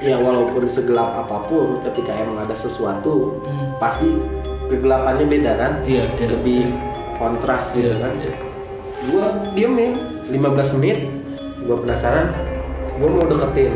ya 0.00 0.16
walaupun 0.16 0.64
segelap 0.64 1.18
apa 1.18 1.36
pun 1.44 1.82
ketika 1.82 2.14
emang 2.14 2.38
ada 2.40 2.54
sesuatu 2.54 3.42
Hmm. 3.42 3.74
pasti 3.76 4.08
kegelapannya 4.70 5.26
beda 5.26 5.52
kan 5.54 5.72
Iya. 5.82 6.06
iya. 6.14 6.26
lebih 6.30 6.70
kontras 7.16 7.74
Iya. 7.74 7.92
gitu 7.92 7.94
kan 7.98 8.12
iya. 8.16 8.34
gua 9.08 9.26
diemin 9.52 9.92
15 10.28 10.76
menit 10.78 10.98
gua 11.62 11.76
penasaran 11.76 12.30
gua 12.96 13.08
mau 13.10 13.26
deketin 13.26 13.72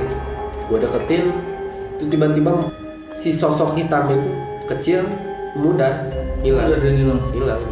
gua 0.67 0.79
deketin 0.79 1.25
itu 1.95 2.05
tiba-tiba 2.09 2.53
si 3.13 3.31
sosok 3.31 3.75
hitam 3.75 4.11
itu 4.11 4.31
kecil 4.67 5.05
muda 5.55 6.09
hilang 6.41 6.67
Udah 6.67 6.77
ada 6.77 6.87
yang 6.87 6.99
hilang. 7.01 7.21
hilang 7.31 7.63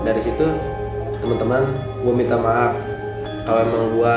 dari 0.00 0.20
situ 0.20 0.46
teman-teman 1.18 1.62
gua 2.00 2.12
minta 2.12 2.36
maaf 2.36 2.72
kalau 3.42 3.60
emang 3.62 3.84
gua 3.94 4.16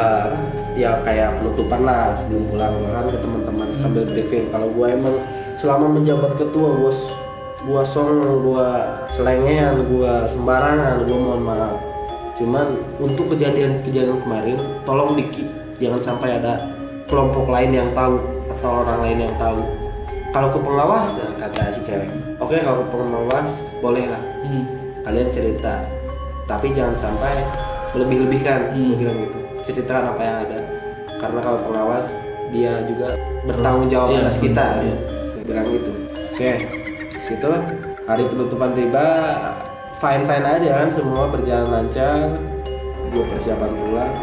ya 0.73 0.99
kayak 1.01 1.35
penutupan 1.37 1.83
lah 1.83 2.11
sebelum 2.13 2.43
pulang 2.47 2.73
kan 2.87 3.05
ke 3.07 3.17
teman-teman 3.17 3.67
Hmm. 3.67 3.79
sambil 3.79 4.03
briefing 4.05 4.47
kalau 4.49 4.67
gua 4.69 4.87
emang 4.89 5.15
selama 5.57 5.87
menjabat 5.89 6.35
ketua 6.35 6.69
gua 6.75 6.91
gua 7.61 7.81
song 7.85 8.41
gua 8.41 8.67
selengean 9.13 9.85
gua 9.89 10.25
sembarangan 10.25 11.05
gua 11.05 11.17
mohon 11.17 11.41
maaf. 11.45 11.75
Cuman 12.37 12.73
untuk 12.97 13.37
kejadian-kejadian 13.37 14.17
kemarin 14.25 14.57
tolong 14.81 15.13
dikit 15.13 15.45
jangan 15.77 16.01
sampai 16.01 16.41
ada 16.41 16.57
kelompok 17.05 17.45
lain 17.51 17.69
yang 17.75 17.89
tahu 17.93 18.17
atau 18.57 18.81
orang 18.81 18.99
lain 19.05 19.29
yang 19.29 19.35
tahu. 19.37 19.61
Kalau 20.31 20.47
ke 20.47 20.59
pengawas 20.63 21.19
ya, 21.19 21.27
kata 21.37 21.75
si 21.75 21.81
cewek. 21.83 22.07
Oke 22.39 22.57
kalau 22.63 22.87
ke 22.87 22.95
pengawas 22.95 23.49
boleh 23.83 24.05
lah. 24.09 24.21
Hmm. 24.41 24.65
kalian 25.01 25.29
cerita. 25.33 25.81
Tapi 26.45 26.77
jangan 26.77 26.93
sampai 26.93 27.41
melebih-lebihkan 27.93 28.73
Hmm. 28.73 28.95
bilang 29.01 29.17
gitu 29.27 29.37
ceritakan 29.61 30.13
apa 30.17 30.21
yang 30.21 30.37
ada. 30.49 30.57
Karena 31.21 31.39
kalau 31.45 31.59
pengawas 31.61 32.05
dia 32.49 32.81
juga 32.89 33.13
bertanggung 33.45 33.87
jawab 33.89 34.09
Iya, 34.13 34.19
atas 34.25 34.37
kita. 34.41 34.65
iya. 34.81 34.97
Bilang 35.45 35.67
gitu. 35.69 35.91
Oke 36.31 36.80
situ 37.31 37.51
hari 38.03 38.23
penutupan 38.27 38.75
tiba 38.75 39.05
fine 39.97 40.23
fine 40.25 40.45
aja 40.45 40.71
kan 40.83 40.89
semua 40.91 41.31
berjalan 41.31 41.67
lancar. 41.69 42.35
Gue 43.11 43.23
persiapan 43.27 43.71
pulang. 43.71 44.13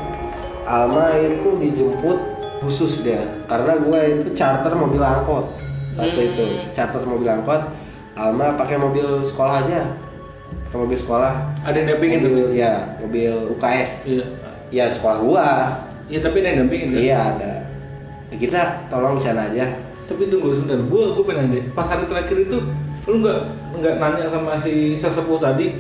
Alma 0.65 1.17
itu 1.17 1.49
dijemput 1.57 2.19
khusus 2.61 3.01
dia 3.01 3.25
karena 3.47 3.79
gue 3.79 4.01
itu 4.17 4.27
charter 4.33 4.73
mobil 4.73 5.01
angkot. 5.01 5.49
Waktu 5.97 6.21
Hmm. 6.21 6.31
itu 6.33 6.45
charter 6.73 7.03
mobil 7.05 7.29
angkot. 7.29 7.63
Alma 8.17 8.57
pakai 8.57 8.77
mobil 8.77 9.23
sekolah 9.23 9.65
aja. 9.65 9.89
Pakai 10.69 10.79
mobil 10.79 10.99
sekolah. 10.99 11.33
Ada 11.65 11.77
yang 11.79 11.89
dampingin 11.97 12.21
mobil 12.25 12.45
tapi. 12.45 12.61
ya 12.61 12.73
mobil 12.99 13.33
UKS 13.53 13.91
Iya. 14.09 14.25
ya 14.69 14.85
sekolah 14.91 15.19
gua. 15.21 15.49
Iya 16.09 16.19
tapi 16.21 16.41
ada 16.41 16.49
yang 16.49 16.59
dampingin 16.65 16.89
kan? 16.93 17.01
iya 17.01 17.19
ada. 17.37 17.53
Ya, 18.29 18.37
kita 18.37 18.61
tolong 18.89 19.17
di 19.17 19.23
sana 19.25 19.49
aja. 19.49 19.65
Tapi 20.09 20.25
tunggu 20.29 20.57
sebentar, 20.57 20.81
gua 20.89 21.13
gua 21.13 21.25
pengen 21.25 21.53
nanya, 21.53 21.63
pas 21.73 21.85
hari 21.85 22.09
terakhir 22.09 22.49
itu 22.49 22.59
lu 23.09 23.25
nggak 23.25 23.41
nggak 23.81 23.95
nanya 23.97 24.27
sama 24.29 24.61
si 24.61 25.01
sesepuh 25.01 25.41
tadi? 25.41 25.73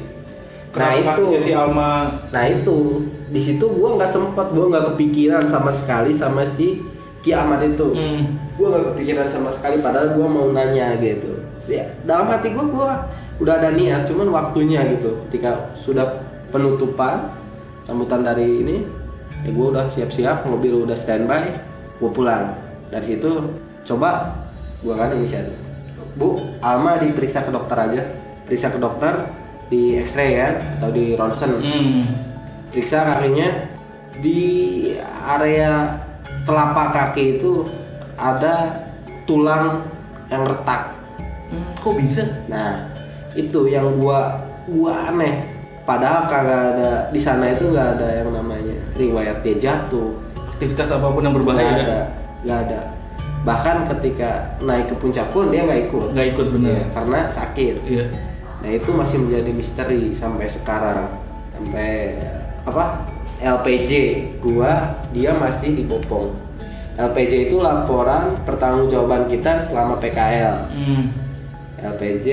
Nah, 0.72 0.92
itu. 0.96 1.24
si 1.40 1.52
Alma? 1.52 2.08
Nah 2.32 2.44
itu. 2.48 3.04
Di 3.28 3.40
situ 3.40 3.68
gua 3.68 4.00
nggak 4.00 4.08
sempet 4.08 4.46
gua 4.56 4.66
nggak 4.72 4.84
kepikiran 4.94 5.44
sama 5.44 5.68
sekali 5.68 6.16
sama 6.16 6.48
si 6.48 6.80
Ki 7.20 7.36
Ahmad 7.36 7.60
itu. 7.60 7.92
Hmm. 7.92 8.40
gua 8.56 8.74
nggak 8.74 8.84
kepikiran 8.96 9.28
sama 9.28 9.52
sekali 9.52 9.78
padahal 9.84 10.16
gua 10.16 10.26
mau 10.26 10.48
nanya 10.48 10.96
gitu. 10.98 11.36
Ya, 11.68 11.92
dalam 12.08 12.32
hati 12.32 12.56
gua 12.56 12.64
gua 12.64 12.90
udah 13.38 13.60
ada 13.60 13.76
niat 13.76 14.08
cuman 14.08 14.32
waktunya 14.32 14.88
gitu. 14.96 15.20
Ketika 15.28 15.76
sudah 15.76 16.24
penutupan 16.48 17.28
sambutan 17.84 18.24
dari 18.24 18.64
ini 18.64 18.76
ya 19.44 19.52
gua 19.52 19.76
udah 19.76 19.84
siap-siap 19.92 20.48
mobil 20.48 20.88
udah 20.88 20.96
standby 20.96 21.52
gua 22.00 22.10
pulang. 22.12 22.44
Dari 22.88 23.04
situ 23.04 23.52
coba 23.84 24.32
gua 24.80 24.96
kan 24.96 25.12
inisiatif 25.12 25.67
bu 26.18 26.42
Alma 26.58 26.98
diperiksa 26.98 27.46
ke 27.46 27.50
dokter 27.54 27.78
aja 27.78 28.02
periksa 28.44 28.74
ke 28.74 28.78
dokter 28.82 29.14
di 29.70 29.96
X-ray 30.02 30.34
kan 30.34 30.54
atau 30.80 30.90
di 30.90 31.14
ronsen 31.14 31.62
Hmm. 31.62 32.02
periksa 32.74 33.06
kakinya 33.06 33.48
di 34.18 34.40
area 35.24 36.00
telapak 36.48 36.96
kaki 36.96 37.38
itu 37.38 37.68
ada 38.16 38.88
tulang 39.28 39.84
yang 40.32 40.48
retak. 40.48 40.96
Hmm, 41.48 41.68
kok 41.80 41.94
bisa? 41.96 42.24
Nah, 42.48 42.88
itu 43.36 43.68
yang 43.68 44.00
gua 44.00 44.40
gua 44.68 45.12
aneh. 45.12 45.44
Padahal 45.84 46.28
kagak 46.28 46.62
ada 46.76 46.90
di 47.08 47.20
sana 47.20 47.52
itu 47.52 47.72
nggak 47.72 47.88
ada 47.96 48.08
yang 48.24 48.28
namanya 48.32 48.76
riwayat 48.96 49.40
dia 49.40 49.56
jatuh. 49.56 50.12
Aktivitas 50.56 50.88
apa 50.92 51.06
pun 51.08 51.24
yang 51.24 51.32
berbahaya 51.32 51.72
ada, 51.80 51.98
nggak 52.44 52.58
ada. 52.68 52.80
Bahkan 53.48 53.76
ketika 53.88 54.30
naik 54.60 54.92
ke 54.92 54.94
puncak 54.94 55.32
pun 55.32 55.48
dia 55.48 55.64
nggak 55.64 55.88
ikut. 55.88 56.12
nggak 56.12 56.28
ikut 56.36 56.46
bener. 56.52 56.70
Iya, 56.70 56.84
karena 56.92 57.18
sakit. 57.28 57.74
Iya. 57.82 58.04
nah 58.58 58.74
itu 58.74 58.90
masih 58.90 59.22
menjadi 59.22 59.50
misteri 59.54 60.02
sampai 60.12 60.50
sekarang 60.50 61.06
sampai 61.48 62.18
apa 62.66 63.06
LPJ 63.38 63.92
gua 64.42 64.98
dia 65.08 65.30
masih 65.30 65.78
dibopong 65.78 66.34
LPJ 66.98 67.46
itu 67.46 67.62
laporan 67.62 68.34
pertanggungjawaban 68.42 69.30
kita 69.30 69.62
selama 69.62 69.94
PKL 69.96 70.74
Hmm. 70.74 71.06
LPJ 71.78 72.26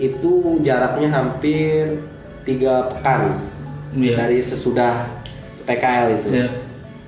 itu 0.00 0.32
jaraknya 0.64 1.12
hampir 1.12 2.00
tiga 2.42 2.88
pekan 2.88 3.36
Iya. 3.92 4.16
dari 4.16 4.40
sesudah 4.40 5.12
PKL 5.62 6.08
itu 6.16 6.28
Iya. 6.32 6.48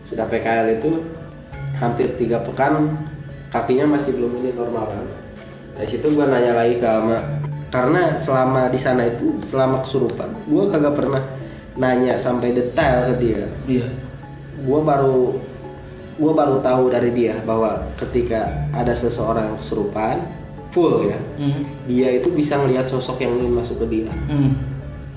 sudah 0.05 0.29
PKL 0.29 0.77
itu 0.77 1.09
hampir 1.75 2.13
tiga 2.21 2.45
pekan 2.45 3.01
kakinya 3.49 3.87
masih 3.89 4.13
belum 4.13 4.33
ini 4.39 4.51
normal 4.53 4.85
kan 4.87 5.05
dari 5.75 5.89
situ 5.89 6.07
gua 6.13 6.27
nanya 6.27 6.53
lagi 6.55 6.77
ke 6.77 6.87
Alma 6.87 7.19
karena 7.69 8.17
selama 8.17 8.69
di 8.69 8.77
sana 8.77 9.07
itu 9.07 9.37
selama 9.43 9.85
kesurupan 9.85 10.29
gua 10.47 10.69
kagak 10.69 10.95
pernah 10.95 11.23
nanya 11.75 12.17
sampai 12.17 12.53
detail 12.53 13.09
ke 13.09 13.15
dia 13.19 13.43
Iya. 13.67 13.87
gua 14.63 14.81
baru 14.83 15.37
gua 16.17 16.33
baru 16.35 16.57
tahu 16.61 16.91
dari 16.91 17.11
dia 17.11 17.39
bahwa 17.43 17.87
ketika 17.97 18.49
ada 18.73 18.93
seseorang 18.93 19.55
kesurupan 19.57 20.27
full 20.69 21.07
ya 21.07 21.17
Hmm. 21.39 21.65
dia 21.87 22.13
itu 22.13 22.29
bisa 22.29 22.59
melihat 22.59 22.85
sosok 22.85 23.23
yang 23.23 23.33
ingin 23.35 23.55
masuk 23.55 23.81
ke 23.81 23.87
dia 23.89 24.11
Hmm. 24.27 24.53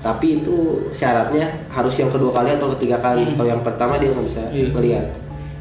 tapi 0.00 0.40
itu 0.40 0.86
syaratnya 0.90 1.52
harus 1.68 1.94
yang 1.94 2.08
kedua 2.08 2.32
kali 2.32 2.54
atau 2.54 2.72
ketiga 2.72 2.96
kali 2.96 3.26
Hmm. 3.26 3.34
kalau 3.36 3.48
yang 3.50 3.62
pertama 3.62 3.98
dia 3.98 4.08
nggak 4.08 4.24
bisa 4.24 4.42
Iya. 4.48 4.68
melihat 4.72 5.06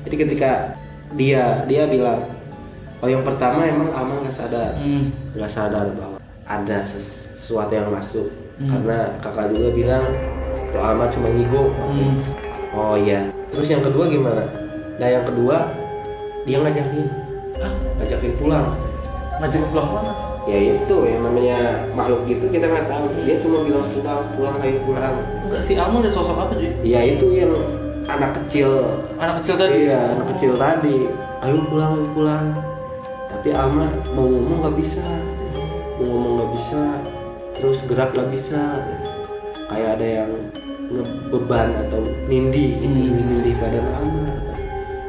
jadi 0.05 0.15
ketika 0.17 0.51
dia 1.13 1.43
dia 1.65 1.83
bilang 1.85 2.23
oh 3.01 3.09
yang 3.09 3.25
pertama 3.25 3.65
emang 3.65 3.89
Alma 3.91 4.21
nggak 4.21 4.35
sadar? 4.35 4.77
Hmm. 4.77 5.09
nggak 5.33 5.51
sadar 5.51 5.85
bahwa 5.97 6.17
ada 6.45 6.77
ses- 6.85 7.33
sesuatu 7.41 7.73
yang 7.73 7.89
masuk. 7.89 8.29
Hmm. 8.61 8.69
karena 8.69 8.97
kakak 9.25 9.49
juga 9.57 9.69
bilang 9.73 10.03
kalau 10.69 10.83
Alma 10.85 11.05
cuma 11.09 11.33
ngigo 11.33 11.73
Hmm. 11.73 12.13
oh 12.77 12.95
iya. 12.95 13.33
Terus 13.49 13.67
yang 13.67 13.81
kedua 13.83 14.05
gimana? 14.07 14.45
Nah 15.01 15.09
yang 15.09 15.25
kedua 15.25 15.73
dia 16.45 16.57
ngajakin. 16.61 17.09
Ah, 17.57 17.73
ngajakin 17.99 18.33
pulang. 18.37 18.69
Ngajak 19.41 19.61
pulang 19.73 19.89
mana? 19.91 20.13
ya 20.49 20.57
itu 20.57 20.97
yang 21.05 21.21
namanya 21.21 21.85
makhluk 21.93 22.25
gitu 22.25 22.49
kita 22.49 22.65
nggak 22.65 22.89
tahu. 22.89 23.05
Dia 23.25 23.37
cuma 23.41 23.61
bilang 23.65 23.85
pulang 23.93 24.21
pulang 24.37 24.55
ayo 24.61 24.77
pulang. 24.85 25.15
Enggak 25.49 25.61
si 25.65 25.73
Alma 25.77 26.01
ada 26.01 26.09
sosok 26.13 26.37
apa 26.37 26.53
sih? 26.57 26.69
ya 26.85 27.01
itu 27.01 27.25
yang 27.33 27.53
anak 28.09 28.37
kecil. 28.41 29.01
Anak 29.17 29.41
kecil 29.41 29.55
tadi. 29.57 29.89
iya 29.89 30.17
anak 30.17 30.25
kecil 30.37 30.53
tadi. 30.57 31.09
Ayo 31.41 31.57
pulang 31.69 31.97
ayo 31.97 32.05
pulang 32.13 32.45
tapi 33.41 33.57
Alma 33.57 33.89
mau 34.13 34.29
ngomong 34.29 34.61
nggak 34.61 34.77
bisa. 34.77 35.01
Mau 35.97 36.05
ngomong 36.05 36.33
nggak 36.37 36.51
bisa 36.61 36.81
terus 37.57 37.81
gerak 37.89 38.13
nggak 38.13 38.29
bisa. 38.29 38.85
Kayak 39.65 39.97
ada 39.97 40.07
yang 40.21 40.31
ngebeban 40.93 41.73
atau 41.89 42.05
nindih 42.29 42.77
gitu 42.85 42.85
Hmm. 42.85 43.33
nindih 43.33 43.57
badan 43.57 43.87
Alma 43.97 44.29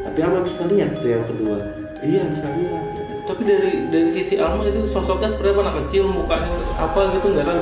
tapi 0.08 0.18
Alma 0.24 0.40
bisa 0.48 0.64
lihat 0.64 0.96
tuh 0.96 1.12
yang 1.12 1.24
kedua. 1.28 1.60
Iya 2.00 2.24
bisa 2.32 2.48
lihat. 2.56 2.84
Tapi 3.28 3.42
dari 3.44 3.72
dari 3.92 4.08
sisi 4.16 4.40
Alma 4.40 4.64
itu 4.64 4.80
sosoknya 4.88 5.28
seperti 5.28 5.52
apa? 5.52 5.60
Anak 5.68 5.76
kecil, 5.84 6.04
mukanya 6.08 6.48
apa 6.80 7.00
gitu? 7.12 7.26
Nggak 7.36 7.46
tahu 7.52 7.60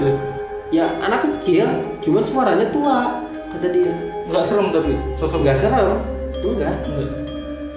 ya 0.70 0.86
anak 1.02 1.20
kecil 1.26 1.66
cuman 1.98 2.22
suaranya 2.30 2.66
tua 2.70 3.26
kata 3.58 3.66
dia. 3.74 3.90
Nggak 4.30 4.46
serem 4.46 4.70
tapi 4.70 4.94
sosok 5.18 5.42
nggak 5.42 5.58
serem. 5.58 5.98
Enggak. 6.46 6.78
Enggak. 6.86 7.10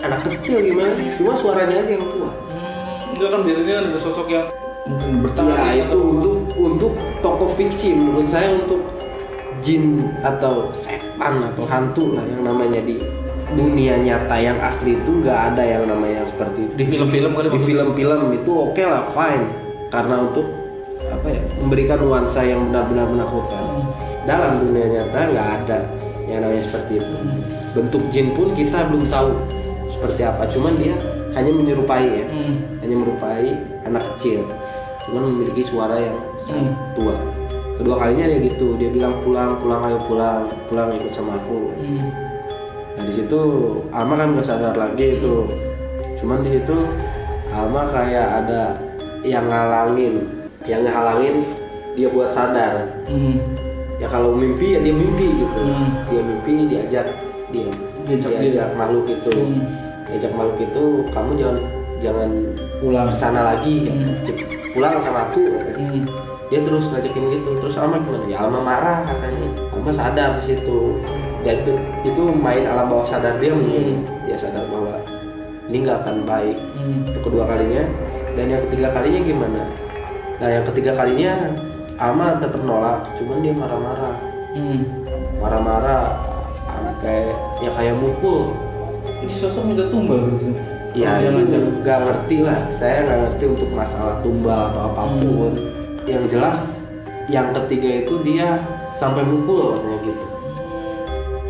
anak 0.06 0.20
kecil 0.30 0.62
gimana? 0.62 0.94
Cuma 1.18 1.34
suaranya 1.34 1.82
aja 1.82 1.98
yang 1.98 2.06
tua 2.06 2.43
enggak 3.14 3.30
kan 3.30 3.42
biasanya 3.46 3.74
kan 3.74 3.86
ada 3.94 4.00
sosok 4.02 4.28
yang 4.30 4.46
mungkin 4.84 5.12
bertahan 5.24 5.56
ya 5.56 5.88
itu 5.88 6.00
untuk 6.02 6.36
untuk 6.60 6.92
tokoh 7.24 7.50
fiksi 7.56 7.96
menurut 7.96 8.28
saya 8.28 8.52
untuk 8.52 8.82
jin 9.64 10.12
atau 10.22 10.76
setan 10.76 11.54
atau 11.54 11.64
hantu 11.64 12.20
lah 12.20 12.26
yang 12.28 12.44
namanya 12.44 12.84
di 12.84 13.00
dunia 13.54 13.96
nyata 14.02 14.36
yang 14.36 14.58
asli 14.60 14.98
itu 14.98 15.24
nggak 15.24 15.54
ada 15.54 15.64
yang 15.64 15.84
namanya 15.88 16.28
seperti 16.28 16.68
itu. 16.68 16.74
Di 16.76 16.86
film-film 16.90 17.32
kali 17.38 17.48
di 17.54 17.62
film-film 17.64 18.22
itu 18.36 18.52
oke 18.52 18.84
lah 18.84 19.04
fine. 19.14 19.46
Karena 19.94 20.16
untuk 20.26 20.48
apa 21.08 21.28
ya 21.30 21.42
memberikan 21.62 21.98
nuansa 22.02 22.42
yang 22.44 22.68
benar-benar 22.72 23.08
menakutkan. 23.08 23.62
Hmm. 23.64 23.92
dalam 24.24 24.56
dunia 24.64 24.88
nyata 24.88 25.20
nggak 25.36 25.48
ada 25.60 25.80
yang 26.32 26.48
namanya 26.48 26.64
seperti 26.64 27.04
itu. 27.04 27.16
Bentuk 27.76 28.04
jin 28.16 28.32
pun 28.32 28.56
kita 28.56 28.88
belum 28.88 29.04
tahu 29.12 29.36
seperti 29.92 30.22
apa. 30.24 30.48
Cuman 30.50 30.74
dia 30.80 30.96
hanya 31.36 31.52
menyerupai 31.52 32.08
ya. 32.08 32.26
Hmm. 32.32 32.63
Hanya 32.84 32.96
menyerupai 32.96 33.48
anak 33.84 34.04
kecil 34.16 34.44
cuman 35.04 35.32
memiliki 35.32 35.64
suara 35.64 35.96
yang 35.98 36.18
Hmm. 36.44 36.76
tua 36.92 37.16
kedua 37.80 37.96
kalinya 37.98 38.28
dia 38.28 38.40
gitu 38.44 38.76
dia 38.76 38.92
bilang 38.92 39.16
pulang 39.24 39.56
pulang 39.58 39.82
ayo 39.86 39.98
pulang 40.04 40.44
pulang 40.68 40.92
ikut 40.94 41.10
sama 41.10 41.36
aku 41.36 41.72
Hmm. 41.74 42.04
nah 42.94 43.04
di 43.04 43.14
situ 43.14 43.40
Alma 43.90 44.14
kan 44.14 44.36
nggak 44.36 44.44
sadar 44.44 44.76
lagi 44.76 45.18
itu 45.18 45.48
cuman 46.20 46.44
di 46.44 46.52
situ 46.52 46.76
Alma 47.50 47.88
kayak 47.88 48.44
ada 48.44 48.76
yang 49.24 49.48
ngalangin 49.48 50.28
yang 50.64 50.84
ngehalangin 50.84 51.48
dia 51.96 52.08
buat 52.10 52.30
sadar 52.30 52.92
Hmm. 53.08 53.40
ya 53.98 54.08
kalau 54.08 54.36
mimpi 54.36 54.76
ya 54.76 54.80
dia 54.80 54.92
mimpi 54.92 55.32
gitu 55.34 55.62
Hmm. 55.64 55.88
dia 56.06 56.22
mimpi 56.22 56.54
diajak 56.68 57.08
dia 57.50 57.72
Diajak 58.04 58.30
dia. 58.30 58.40
diajak 58.52 58.70
makhluk 58.76 59.08
itu 59.08 59.32
Hmm. 59.32 59.56
diajak 60.04 60.32
makhluk 60.34 60.60
itu 60.60 60.84
kamu 61.10 61.32
jangan 61.40 61.58
jangan 62.04 62.30
Pulang. 62.84 63.08
ke 63.08 63.16
sana 63.16 63.42
lagi. 63.56 63.88
Hmm. 63.88 64.12
pulang 64.76 65.00
sama 65.00 65.30
aku. 65.32 65.40
Hmm. 65.80 66.04
dia 66.52 66.60
terus 66.62 66.86
ngajakin 66.92 67.24
gitu. 67.40 67.50
Terus 67.64 67.80
Alma 67.80 67.98
gimana? 68.04 68.26
Ya 68.28 68.38
Alma 68.44 68.60
marah 68.60 69.08
katanya. 69.08 69.50
Alma 69.72 69.92
sadar 69.96 70.30
di 70.38 70.54
situ. 70.54 71.00
Dan 71.44 71.60
itu, 71.64 71.74
itu 72.08 72.22
main 72.36 72.68
alam 72.68 72.92
bawah 72.92 73.08
sadar 73.08 73.40
dia 73.40 73.56
mungkin. 73.56 74.04
Dia 74.28 74.36
sadar 74.36 74.68
bahwa 74.68 75.00
ini 75.72 75.88
nggak 75.88 75.98
akan 76.04 76.16
baik. 76.28 76.58
Hmm. 76.76 77.08
itu 77.08 77.20
kedua 77.24 77.48
kalinya. 77.48 77.84
Dan 78.36 78.46
yang 78.52 78.62
ketiga 78.68 78.88
kalinya 78.92 79.20
gimana? 79.24 79.62
Nah 80.44 80.50
yang 80.52 80.66
ketiga 80.68 80.92
kalinya 81.00 81.34
Alma 81.98 82.38
tetap 82.44 82.62
nolak. 82.68 83.08
Cuman 83.16 83.40
dia 83.40 83.54
marah-marah. 83.56 84.16
Hmm. 84.54 84.80
marah-marah. 85.40 86.06
Sampai 86.68 87.32
ya 87.64 87.72
kayak 87.72 87.96
mukul. 87.98 88.52
Ini 89.24 89.34
sosok 89.40 89.64
minta 89.64 89.88
tumbal 89.88 90.28
gitu. 90.36 90.52
Ya 90.94 91.20
nggak 91.22 92.00
ngerti 92.06 92.38
lah. 92.46 92.58
Saya 92.78 93.06
nggak 93.06 93.20
ngerti 93.28 93.44
untuk 93.54 93.70
masalah 93.74 94.22
tumbal 94.26 94.72
atau 94.72 94.82
apa 94.94 95.04
pun. 95.22 95.54
Yang 96.10 96.24
jelas 96.38 96.60
yang 97.28 97.54
ketiga 97.54 98.06
itu 98.06 98.20
dia 98.26 98.62
sampai 98.98 99.26
mukul 99.26 99.78
katanya 99.78 99.98
gitu. 100.06 100.26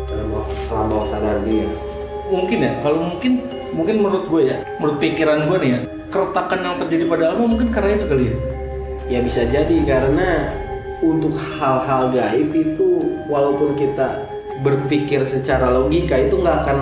Dalam 0.08 0.90
bawah, 0.90 1.06
sadar 1.06 1.38
dia 1.46 1.68
mungkin 2.32 2.58
ya 2.64 2.72
kalau 2.80 2.98
mungkin 3.04 3.32
mungkin 3.76 3.96
menurut 4.00 4.24
gue 4.32 4.42
ya 4.48 4.56
menurut 4.80 4.96
pikiran 4.96 5.44
gue 5.44 5.58
nih 5.60 5.70
ya 5.70 5.80
keretakan 6.08 6.60
yang 6.62 6.76
terjadi 6.80 7.04
pada 7.10 7.24
Alma 7.34 7.44
mungkin 7.50 7.68
karena 7.74 7.90
itu 7.98 8.06
kali 8.06 8.24
ya? 8.30 8.36
Ya 9.04 9.18
bisa 9.20 9.42
jadi 9.44 9.76
karena 9.84 10.48
untuk 11.04 11.36
hal-hal 11.36 12.08
gaib 12.14 12.54
itu 12.54 13.20
walaupun 13.28 13.76
kita 13.76 14.24
berpikir 14.64 15.26
secara 15.28 15.68
logika 15.74 16.16
itu 16.16 16.38
nggak 16.40 16.64
akan 16.64 16.78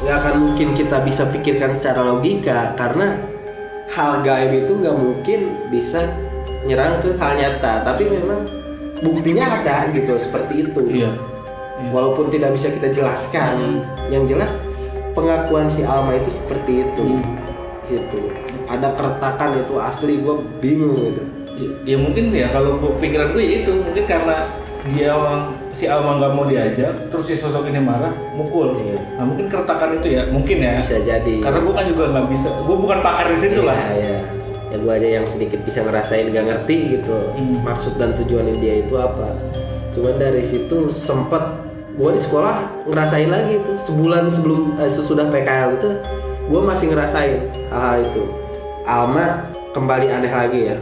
nggak 0.00 0.16
akan 0.16 0.34
mungkin 0.40 0.68
kita 0.72 1.04
bisa 1.04 1.28
pikirkan 1.28 1.76
secara 1.76 2.00
logika 2.08 2.72
karena 2.80 3.20
hal 3.92 4.22
gaib 4.24 4.64
itu 4.64 4.72
nggak 4.72 4.96
mungkin 4.96 5.40
bisa 5.68 6.08
nyerang 6.64 7.02
ke 7.04 7.16
hal 7.18 7.36
nyata. 7.36 7.84
Tapi 7.84 8.02
memang 8.08 8.46
buktinya 9.04 9.60
ada 9.60 9.90
gitu 9.92 10.16
seperti 10.16 10.68
itu. 10.68 10.80
Iya. 10.88 11.10
Walaupun 11.90 12.28
tidak 12.28 12.56
bisa 12.56 12.68
kita 12.72 12.92
jelaskan. 12.92 13.84
Yang 14.12 14.36
jelas 14.36 14.52
pengakuan 15.16 15.68
si 15.72 15.84
Alma 15.84 16.16
itu 16.16 16.30
seperti 16.32 16.86
itu. 16.88 17.06
Hmm. 17.20 17.38
situ 17.88 18.22
ada 18.70 18.94
keretakan 18.94 19.66
itu 19.66 19.74
asli 19.82 20.22
gue 20.22 20.36
bingung 20.62 20.94
gitu. 20.94 21.22
Ya, 21.58 21.70
ya 21.82 21.96
mungkin 21.98 22.30
ya 22.30 22.46
kalau 22.54 22.78
pikiran 23.02 23.34
gue 23.34 23.42
ya 23.42 23.66
itu. 23.66 23.72
Mungkin 23.82 24.04
karena 24.06 24.46
dia 24.88 25.12
orang- 25.12 25.60
si 25.80 25.88
Alma 25.88 26.20
nggak 26.20 26.32
mau 26.36 26.44
diajak 26.44 27.08
terus 27.08 27.24
si 27.24 27.34
sosok 27.40 27.68
ini 27.72 27.80
marah 27.80 28.12
mukul. 28.36 28.76
Iya. 28.76 29.00
nah 29.16 29.24
mungkin 29.24 29.48
keretakan 29.48 29.96
itu 29.96 30.08
ya 30.12 30.28
mungkin 30.28 30.60
ya. 30.60 30.76
Bisa 30.80 31.00
jadi. 31.00 31.34
Karena 31.40 31.58
gue 31.64 31.72
kan 31.72 31.84
juga 31.88 32.04
nggak 32.12 32.26
bisa 32.28 32.48
gue 32.52 32.76
bukan 32.76 32.98
pakar 33.00 33.26
di 33.32 33.38
situ 33.40 33.60
lah. 33.64 33.76
Ya, 33.76 33.96
ya. 33.96 34.18
ya 34.72 34.76
gue 34.76 34.92
aja 34.92 35.08
yang 35.20 35.26
sedikit 35.26 35.64
bisa 35.64 35.80
ngerasain 35.80 36.28
gak 36.32 36.46
ngerti 36.46 37.00
gitu. 37.00 37.16
Hmm. 37.32 37.64
maksud 37.64 37.96
dan 37.96 38.12
tujuan 38.12 38.52
dia 38.60 38.84
itu 38.84 38.94
apa. 39.00 39.32
Cuman 39.96 40.20
dari 40.20 40.44
situ 40.44 40.92
sempet 40.92 41.42
gue 41.96 42.10
di 42.12 42.20
sekolah 42.20 42.84
ngerasain 42.84 43.32
lagi 43.32 43.56
itu. 43.56 43.72
Sebulan 43.80 44.28
sebelum 44.28 44.76
eh, 44.76 44.90
sesudah 44.90 45.32
PKL 45.32 45.80
itu 45.80 45.90
gue 46.52 46.60
masih 46.60 46.92
ngerasain 46.92 47.48
hal-hal 47.72 48.04
itu. 48.04 48.22
Alma 48.84 49.48
kembali 49.72 50.12
aneh 50.12 50.32
lagi 50.32 50.60
ya. 50.74 50.76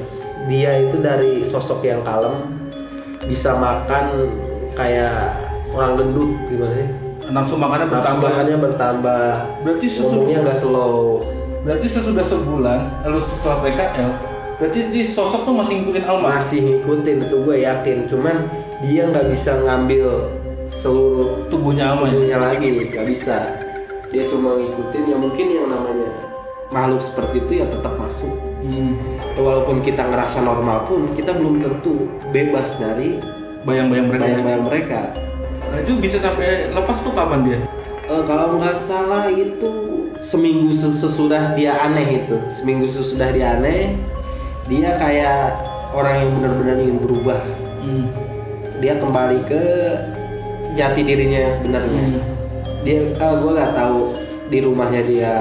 Dia 0.50 0.90
itu 0.90 0.98
dari 0.98 1.44
sosok 1.44 1.84
yang 1.84 2.00
kalem 2.02 2.57
bisa 3.28 3.54
makan 3.54 4.32
kayak 4.72 5.36
orang 5.76 6.00
gendut 6.00 6.32
gimana 6.48 6.74
ya? 6.74 6.88
Nafsu 7.28 7.54
makannya 7.60 7.86
nafsu 7.86 7.94
bertambah. 8.00 8.28
makannya 8.32 8.56
bertambah. 8.56 9.26
Berarti 9.62 9.86
ngomongnya 10.00 10.38
sesudah 10.40 10.44
nggak 10.48 10.58
slow. 10.58 10.96
Berarti 11.62 11.86
sesudah 11.92 12.24
sebulan 12.24 12.80
lalu 13.04 13.18
setelah 13.20 13.58
PKL 13.62 14.10
berarti 14.58 14.80
di 14.90 15.06
sosok 15.06 15.46
tuh 15.46 15.54
masih 15.54 15.74
ngikutin 15.78 16.04
Alma? 16.08 16.34
Masih 16.40 16.58
ngikutin 16.64 17.16
itu 17.30 17.36
gue 17.46 17.56
yakin. 17.62 17.96
Cuman 18.10 18.36
dia 18.82 19.06
nggak 19.06 19.30
bisa 19.30 19.54
ngambil 19.62 20.34
seluruh 20.66 21.46
tubuhnya 21.52 21.94
Alma 21.94 22.10
ya? 22.10 22.16
tubuhnya 22.16 22.38
lagi 22.42 22.66
nggak 22.90 23.06
bisa. 23.06 23.36
Dia 24.08 24.24
cuma 24.26 24.56
ngikutin 24.56 25.02
ya 25.04 25.16
mungkin 25.20 25.46
yang 25.52 25.68
namanya 25.68 26.10
makhluk 26.72 27.04
seperti 27.04 27.44
itu 27.44 27.52
ya 27.60 27.66
tetap 27.68 27.92
masuk 28.00 28.47
hmm. 28.62 28.92
Walaupun 29.38 29.80
kita 29.80 30.02
ngerasa 30.02 30.42
normal 30.42 30.86
pun 30.90 31.14
kita 31.14 31.30
belum 31.30 31.62
tentu 31.62 32.10
bebas 32.30 32.74
dari 32.76 33.22
bayang-bayang 33.62 34.06
mereka 34.10 34.22
ya. 34.22 34.26
bayang-bayang 34.26 34.64
mereka 34.66 35.00
nah 35.68 35.78
itu 35.84 35.92
bisa 36.00 36.16
sampai 36.18 36.70
lepas 36.72 36.98
tuh 37.02 37.12
kapan 37.12 37.42
dia 37.44 37.60
Eh, 38.08 38.24
kalau 38.24 38.56
nggak 38.56 38.88
salah 38.88 39.28
itu 39.28 39.68
seminggu 40.24 40.72
ses- 40.72 40.96
sesudah 40.96 41.52
dia 41.52 41.76
aneh 41.76 42.24
itu 42.24 42.40
seminggu 42.48 42.88
sesudah 42.88 43.28
dia 43.36 43.60
aneh 43.60 44.00
dia 44.64 44.96
kayak 44.96 45.60
orang 45.92 46.16
yang 46.24 46.30
benar-benar 46.40 46.76
ingin 46.80 46.98
berubah 47.04 47.36
hmm. 47.84 48.08
dia 48.80 48.96
kembali 48.96 49.44
ke 49.44 49.60
jati 50.72 51.04
dirinya 51.04 51.38
yang 51.48 51.52
sebenarnya 51.52 52.00
Hmm. 52.00 52.24
dia 52.80 53.12
gue 53.12 53.52
nggak 53.52 53.76
tahu 53.76 54.16
di 54.48 54.58
rumahnya 54.64 55.02
dia 55.04 55.32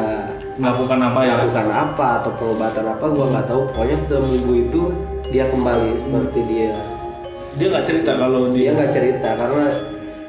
melakukan 0.58 1.00
apa 1.02 1.20
ya? 1.24 1.34
Melakukan 1.42 1.70
apa 1.72 2.08
atau 2.22 2.32
pengobatan 2.38 2.86
apa 2.90 3.06
gue 3.06 3.26
nggak 3.34 3.46
tahu. 3.50 3.62
Pokoknya 3.74 3.98
seminggu 3.98 4.54
itu 4.54 4.82
dia 5.30 5.46
kembali 5.50 5.90
seperti 5.98 6.40
dia. 6.50 6.74
Dia 7.58 7.68
nggak 7.74 7.86
cerita 7.86 8.12
kalau 8.18 8.52
dia 8.54 8.70
dia 8.70 8.72
nggak 8.78 8.92
cerita 8.94 9.30
karena 9.34 9.66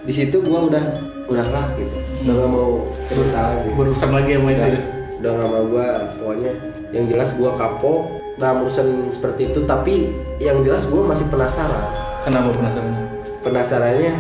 di 0.05 0.13
situ 0.13 0.37
gue 0.41 0.61
udah 0.73 0.85
udahlah 1.29 1.67
gitu. 1.77 1.97
Udah 2.25 2.35
nggak 2.39 2.51
mau 2.51 2.71
cerita 3.09 3.39
lagi. 3.41 3.69
Berurusan 3.75 4.11
lagi 4.15 4.31
sama 4.37 4.49
itu 4.53 4.63
udah, 4.63 4.83
udah 5.19 5.31
nggak 5.33 5.51
mau 5.51 5.65
gue 5.69 5.87
pokoknya 6.23 6.53
yang 6.89 7.05
jelas 7.05 7.31
gue 7.37 7.51
kapok 7.53 7.99
dalam 8.39 8.65
urusan 8.65 9.11
seperti 9.13 9.53
itu. 9.53 9.61
Tapi 9.65 10.13
yang 10.39 10.61
jelas 10.63 10.87
gue 10.87 11.03
masih 11.03 11.27
penasaran. 11.29 11.85
Kenapa 12.23 12.53
penasaran 12.53 13.09
penasarannya 13.43 14.15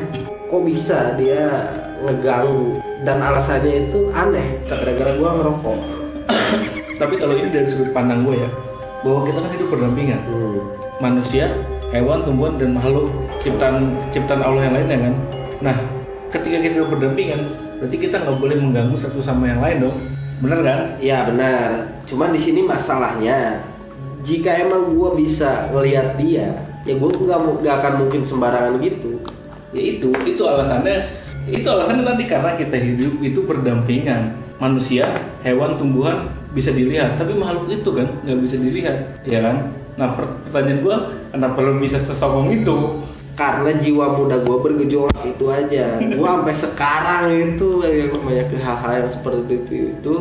kok 0.48 0.62
bisa 0.64 1.12
dia 1.18 1.68
ngeganggu 2.00 2.78
dan 3.06 3.22
alasannya 3.22 3.90
itu 3.90 4.10
aneh. 4.10 4.58
Gara-gara 4.66 5.14
gue 5.14 5.28
ngerokok. 5.28 5.78
Tapi 6.98 7.14
kalau 7.14 7.34
ini 7.38 7.48
dari 7.54 7.68
sudut 7.70 7.90
pandang 7.94 8.26
gue 8.26 8.42
ya 8.42 8.50
bahwa 9.06 9.22
kita 9.30 9.38
kan 9.38 9.50
hidup 9.54 9.68
berdampingan. 9.70 10.20
Hmm. 10.26 10.60
manusia 10.98 11.54
hewan 11.94 12.26
tumbuhan 12.26 12.58
dan 12.58 12.74
makhluk 12.74 13.06
ciptaan 13.38 13.94
ciptaan 14.10 14.42
Allah 14.42 14.66
yang 14.66 14.74
lainnya 14.74 14.98
kan. 14.98 15.14
Nah 15.62 15.76
ketika 16.34 16.58
kita 16.58 16.74
hidup 16.82 16.90
berdampingan 16.90 17.54
berarti 17.78 17.96
kita 18.02 18.16
nggak 18.26 18.36
boleh 18.42 18.56
mengganggu 18.58 18.96
satu 18.98 19.22
sama 19.22 19.46
yang 19.46 19.62
lain 19.62 19.86
dong. 19.86 19.96
Bener 20.42 20.58
kan? 20.66 20.80
Ya 20.98 21.22
benar. 21.22 21.86
Cuman 22.10 22.34
di 22.34 22.40
sini 22.42 22.66
masalahnya 22.66 23.62
jika 24.26 24.58
emang 24.58 24.98
gue 24.98 25.10
bisa 25.22 25.70
ngelihat 25.70 26.18
dia 26.18 26.66
ya 26.82 26.94
gue 26.98 27.10
nggak 27.14 27.62
nggak 27.62 27.74
akan 27.78 27.92
mungkin 28.02 28.20
sembarangan 28.26 28.82
gitu. 28.82 29.22
Ya 29.70 29.82
itu 29.94 30.10
itu 30.26 30.42
alasannya 30.42 31.06
itu 31.48 31.66
alasannya 31.66 32.04
nanti 32.04 32.24
karena 32.28 32.54
kita 32.54 32.76
hidup 32.76 33.14
itu 33.24 33.40
berdampingan. 33.44 34.36
Manusia 34.58 35.06
hewan 35.46 35.78
tumbuhan 35.78 36.28
bisa 36.52 36.74
dilihat. 36.74 37.16
Tapi 37.16 37.36
makhluk 37.38 37.70
itu 37.70 37.90
kan 37.94 38.08
nggak 38.26 38.38
bisa 38.42 38.56
dilihat. 38.58 38.96
Ya 39.24 39.40
kan? 39.42 39.70
Nah 39.98 40.14
per- 40.14 40.34
pertanyaan 40.48 40.78
gua 40.82 40.96
kenapa 41.30 41.58
lo 41.62 41.78
bisa 41.78 41.98
sesombong 42.02 42.52
itu? 42.52 43.02
Karena 43.38 43.70
jiwa 43.70 44.18
muda 44.18 44.42
gue 44.42 44.56
bergejolak 44.58 45.22
itu 45.22 45.46
aja. 45.46 46.02
Gue 46.02 46.26
sampai 46.26 46.54
sekarang 46.58 47.54
itu 47.54 47.86
yang 47.86 48.10
namanya 48.10 48.50
ke 48.50 48.58
hal-hal 48.58 49.06
yang 49.06 49.10
seperti 49.14 49.62
itu 49.62 49.94
itu 49.94 50.14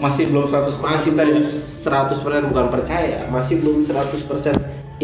masih 0.00 0.32
belum 0.32 0.48
100% 0.48 0.80
masih 0.80 1.10
belum 1.12 1.44
100% 1.44 2.48
bukan 2.48 2.66
percaya 2.72 3.28
masih 3.28 3.60
belum 3.60 3.84
100% 3.84 4.24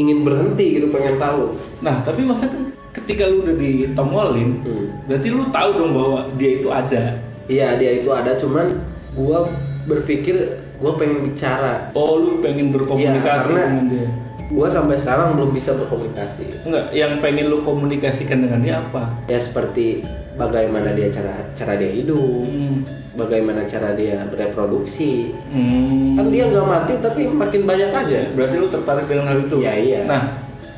ingin 0.01 0.25
berhenti 0.25 0.81
gitu 0.81 0.89
pengen 0.89 1.21
tahu. 1.21 1.55
Nah 1.85 2.01
tapi 2.03 2.25
maksudnya 2.25 2.57
kan 2.57 2.63
ketika 2.99 3.23
lu 3.25 3.43
udah 3.43 3.55
ditomolin 3.55 4.51
hmm. 4.61 4.85
berarti 5.07 5.29
lu 5.29 5.45
tahu 5.49 5.71
dong 5.75 5.93
bahwa 5.95 6.19
dia 6.35 6.51
itu 6.59 6.69
ada 6.69 7.03
iya 7.47 7.75
dia 7.75 7.99
itu 7.99 8.11
ada 8.11 8.35
cuman 8.35 8.77
gue 9.15 9.39
berpikir 9.85 10.37
gue 10.79 10.93
pengen 10.95 11.25
bicara 11.25 11.91
oh 11.93 12.19
lu 12.19 12.39
pengen 12.39 12.71
berkomunikasi 12.71 13.19
Iya, 13.19 13.25
karena- 13.25 13.67
dengan 13.67 13.87
dia 13.89 14.09
gue 14.49 14.65
sampai 14.67 14.97
sekarang 14.97 15.37
belum 15.37 15.51
bisa 15.53 15.77
berkomunikasi 15.77 16.65
enggak 16.65 16.85
yang 16.91 17.21
pengen 17.21 17.53
lu 17.53 17.61
komunikasikan 17.63 18.41
dengan 18.41 18.61
dia 18.61 18.81
apa 18.81 19.13
ya 19.29 19.37
seperti 19.37 20.01
bagaimana 20.35 20.97
dia 20.97 21.13
cara 21.13 21.37
cara 21.53 21.77
dia 21.77 21.93
hidup 21.93 22.17
hmm. 22.49 22.77
bagaimana 23.13 23.69
cara 23.69 23.93
dia 23.93 24.25
bereproduksi 24.25 25.37
Hmm. 25.53 26.17
kan 26.17 26.33
dia 26.33 26.49
nggak 26.49 26.65
mati 26.65 26.93
tapi 26.97 27.29
makin 27.29 27.63
banyak 27.63 27.91
aja 27.93 28.21
berarti 28.33 28.55
lu 28.57 28.69
tertarik 28.69 29.05
dengan 29.05 29.27
hal 29.27 29.39
itu 29.43 29.57
Iya, 29.61 29.75
iya. 29.77 30.01
nah 30.05 30.23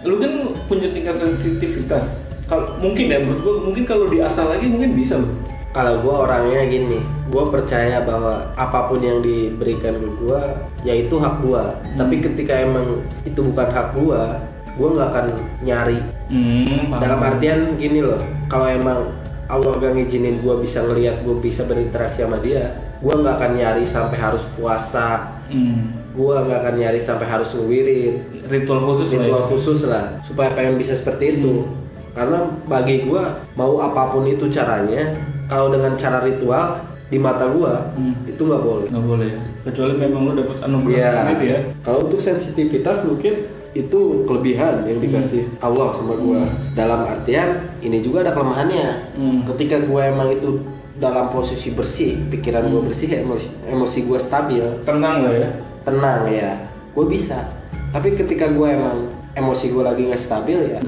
lu 0.05 0.17
kan 0.21 0.33
punya 0.69 0.89
tingkat 0.93 1.17
sensitivitas. 1.21 2.21
Kalau 2.49 2.79
mungkin 2.83 3.13
ya 3.13 3.19
menurut 3.23 3.41
gua 3.45 3.55
mungkin 3.63 3.85
kalau 3.87 4.11
diasah 4.11 4.45
lagi 4.57 4.67
mungkin 4.67 4.99
bisa 4.99 5.21
loh 5.21 5.31
kalau 5.71 6.03
gue 6.03 6.15
orangnya 6.27 6.67
gini 6.67 6.99
gue 7.31 7.45
percaya 7.47 8.03
bahwa 8.03 8.51
apa 8.59 8.91
pun 8.91 8.99
yang 8.99 9.23
diberikan 9.23 10.03
ke 10.03 10.09
gue 10.19 10.41
ya 10.83 10.95
itu 10.99 11.15
hak 11.15 11.47
gue 11.47 11.63
tapi 11.95 12.19
ketika 12.19 12.59
emang 12.59 13.07
itu 13.23 13.39
bukan 13.39 13.69
hak 13.71 13.95
gue 13.95 14.23
gue 14.71 14.89
nggak 14.97 15.09
akan 15.13 15.27
nyari. 15.67 16.01
Hmm, 16.31 16.95
dalam 17.03 17.21
artian 17.23 17.75
gini 17.79 18.07
loh 18.07 18.23
kalau 18.47 18.71
emang 18.71 19.11
Allah 19.51 19.83
gak 19.83 19.99
ngizinin 19.99 20.47
gue 20.47 20.55
bisa 20.63 20.79
ngelihat 20.87 21.27
gue 21.27 21.37
bisa 21.43 21.67
berinteraksi 21.67 22.23
sama 22.23 22.39
dia 22.39 22.75
gue 23.03 23.15
nggak 23.15 23.35
akan 23.39 23.53
nyari 23.59 23.85
sampai 23.87 24.19
harus 24.19 24.43
puasa. 24.59 25.39
Hmm. 25.51 25.99
gue 26.11 26.35
nggak 26.47 26.59
akan 26.63 26.75
nyari 26.79 26.99
sampai 27.03 27.27
harus 27.27 27.55
ngewirit 27.55 28.40
ritual 28.51 28.81
khusus 28.83 29.09
lah 29.09 29.15
ya. 29.15 29.21
ritual 29.23 29.45
khusus 29.47 29.81
lah 29.87 30.05
supaya 30.21 30.51
pengen 30.51 30.75
bisa 30.77 30.93
seperti 30.93 31.39
itu. 31.39 31.65
Karena 32.11 32.43
bagi 32.67 33.07
gue 33.07 33.23
mau 33.55 33.79
apa 33.79 34.11
pun 34.11 34.27
itu 34.27 34.51
caranya 34.51 35.15
kalau 35.47 35.71
dengan 35.71 35.95
cara 35.95 36.19
ritual 36.21 36.83
di 37.07 37.19
mata 37.19 37.47
gue 37.47 37.75
Hmm. 37.97 38.15
itu 38.25 38.39
nggak 38.41 38.61
boleh. 38.61 38.87
Nggak 38.87 39.07
boleh 39.07 39.29
ya? 39.29 39.41
Kecuali 39.63 39.95
memang 39.95 40.21
lu 40.25 40.33
dapat 40.37 40.57
anugerah 40.61 40.95
Iya. 40.97 41.11
sendiri 41.17 41.47
ya? 41.47 41.61
Kalau 41.81 41.99
untuk 42.05 42.19
sensitivitas 42.19 43.03
mungkin 43.03 43.35
itu 43.71 44.01
kelebihan 44.27 44.83
yang 44.83 44.99
dikasih 44.99 45.47
Allah 45.61 45.95
sama 45.95 46.19
gue 46.19 46.43
dalam 46.75 47.07
artian 47.07 47.71
ini 47.79 48.03
juga 48.03 48.27
ada 48.27 48.35
kelemahannya. 48.35 49.15
Hmm. 49.15 49.47
ketika 49.47 49.79
gue 49.79 50.01
emang 50.03 50.31
itu 50.33 50.59
dalam 50.99 51.31
posisi 51.31 51.71
bersih 51.71 52.19
pikiran 52.29 52.67
gue 52.67 52.83
bersih 52.85 53.09
emosi, 53.17 53.47
emosi 53.65 53.99
gue 54.05 54.19
stabil. 54.19 54.67
Tenang 54.83 55.23
lah 55.23 55.33
ya? 55.33 55.49
Tenang 55.81 56.27
ya. 56.27 56.51
Gue 56.91 57.07
bisa 57.07 57.47
tapi 57.91 58.15
ketika 58.15 58.47
gue 58.55 58.69
emang 58.71 59.11
emosi 59.35 59.71
gue 59.75 59.83
lagi 59.83 60.03
nggak 60.11 60.23
stabil 60.23 60.59
ya 60.59 60.79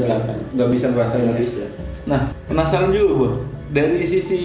nggak 0.55 0.69
bisa 0.71 0.91
ngerasain 0.91 1.27
nggak 1.27 1.41
bisa. 1.43 1.63
Nah 2.07 2.31
penasaran 2.51 2.91
juga 2.91 3.11
gua. 3.15 3.33
Dari 3.73 4.05
sisi 4.05 4.41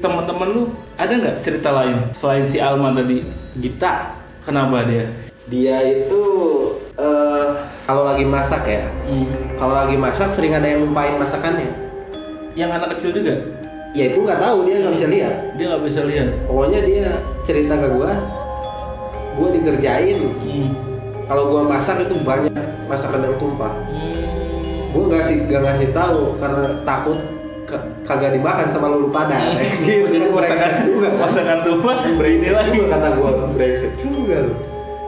teman-teman 0.00 0.48
lu 0.56 0.62
ada 0.96 1.12
nggak 1.12 1.44
cerita 1.44 1.68
lain 1.68 2.00
selain 2.16 2.48
si 2.48 2.56
Alma 2.62 2.96
tadi? 2.96 3.20
Gita 3.60 4.16
kenapa 4.46 4.88
dia? 4.88 5.10
Dia 5.50 5.82
itu 5.84 6.22
eh, 6.96 7.48
kalau 7.84 8.06
lagi 8.06 8.24
masak 8.24 8.64
ya 8.66 8.86
kalau 9.58 9.74
lagi 9.74 9.98
masak 9.98 10.30
sering 10.32 10.54
ada 10.56 10.66
yang 10.66 10.88
lupain 10.88 11.14
masakannya. 11.20 11.68
Yang 12.58 12.70
anak 12.74 12.88
kecil 12.96 13.10
juga? 13.14 13.34
Ya 13.94 14.10
itu 14.10 14.22
nggak 14.22 14.40
tahu 14.40 14.66
dia 14.66 14.82
nggak 14.82 14.94
bisa 14.96 15.06
lihat. 15.10 15.34
Dia 15.58 15.64
nggak 15.74 15.84
bisa 15.86 16.00
lihat? 16.06 16.28
Pokoknya 16.46 16.80
dia 16.82 17.06
cerita 17.46 17.74
ke 17.78 17.88
gue 17.90 18.12
gue 19.30 19.48
dikerjain. 19.60 20.18
Hmm. 20.40 20.89
Kalau 21.30 21.46
gue 21.46 21.62
masak 21.62 22.02
itu 22.02 22.18
banyak 22.26 22.50
masakan 22.90 23.22
yang 23.22 23.38
tumpah. 23.38 23.70
Hmm. 23.86 24.18
gue 24.90 25.02
nggak 25.06 25.22
sih 25.22 25.36
nggak 25.46 25.62
ngasih 25.62 25.88
tahu 25.94 26.34
karena 26.42 26.82
takut 26.82 27.14
ke- 27.62 27.86
kagak 28.02 28.34
dimakan 28.34 28.66
sama 28.66 28.90
lu 28.90 29.06
pada 29.14 29.38
kayak 29.54 29.78
gitu. 29.86 30.10
Jadi 30.10 30.26
masakan 30.34 30.70
juga 30.90 31.06
kan? 31.06 31.20
masakan 31.22 31.58
tumpah 31.62 31.94
ini 32.26 32.48
lagi. 32.50 32.74
Juga 32.74 32.98
kata 32.98 33.08
gue 33.14 33.30
brengsek 33.54 33.92
juga 34.02 34.36
lu. 34.50 34.54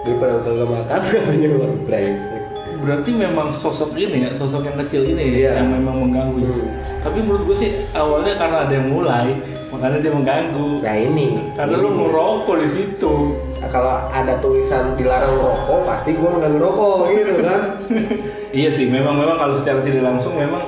Daripada 0.06 0.34
kagak 0.46 0.68
makan 0.70 1.00
katanya 1.10 1.48
lu 1.50 1.66
brengsek 1.90 2.41
berarti 2.82 3.10
memang 3.14 3.54
sosok 3.54 3.94
ini 3.94 4.26
ya 4.26 4.30
sosok 4.34 4.66
yang 4.66 4.76
kecil 4.82 5.06
ini 5.06 5.46
Iya. 5.46 5.62
yang 5.62 5.70
memang 5.70 6.08
mengganggu. 6.08 6.50
Hmm. 6.50 6.74
tapi 7.02 7.18
menurut 7.22 7.42
gue 7.46 7.56
sih 7.62 7.70
awalnya 7.94 8.34
karena 8.38 8.58
ada 8.66 8.72
yang 8.74 8.88
mulai 8.90 9.38
makanya 9.70 9.98
dia 10.04 10.12
mengganggu. 10.12 10.68
Nah 10.82 10.96
ini. 10.98 11.28
Karena 11.56 11.74
ini. 11.78 11.82
lu 11.82 11.90
ngerokok 12.02 12.56
di 12.60 12.68
situ. 12.74 13.14
Nah, 13.62 13.68
kalau 13.70 13.94
ada 14.10 14.34
tulisan 14.42 14.98
dilarang 14.98 15.34
rokok 15.38 15.80
pasti 15.86 16.10
gue 16.12 16.30
nggak 16.30 16.52
ngerokok 16.58 16.98
gitu 17.14 17.32
kan? 17.46 17.62
Iya 18.52 18.68
sih 18.68 18.84
memang 18.84 19.16
memang 19.16 19.40
kalau 19.40 19.56
secara 19.56 19.80
tidak 19.80 20.04
langsung 20.04 20.36
memang 20.36 20.60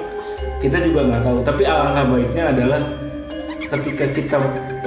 kita 0.65 0.81
juga 0.89 1.05
nggak 1.05 1.23
tahu. 1.23 1.39
Tapi 1.45 1.63
alangkah 1.69 2.05
baiknya 2.17 2.45
adalah 2.49 2.81
ketika 3.61 4.05
kita 4.09 4.37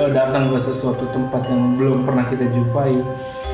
eh, 0.01 0.09
datang 0.09 0.49
ke 0.49 0.57
sesuatu 0.65 1.05
tempat 1.13 1.45
yang 1.45 1.77
belum 1.77 2.07
pernah 2.09 2.25
kita 2.31 2.49
jumpai 2.49 2.97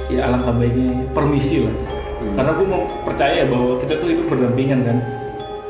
ya 0.08 0.32
alangkah 0.32 0.54
baiknya 0.56 1.04
permisi 1.12 1.64
lah 1.66 2.03
Hmm. 2.24 2.40
karena 2.40 2.52
gue 2.56 2.68
mau 2.68 2.84
percaya 3.04 3.42
bahwa 3.44 3.76
kita 3.84 3.94
tuh 4.00 4.08
hidup 4.08 4.26
berdampingan 4.32 4.80
kan. 4.88 4.98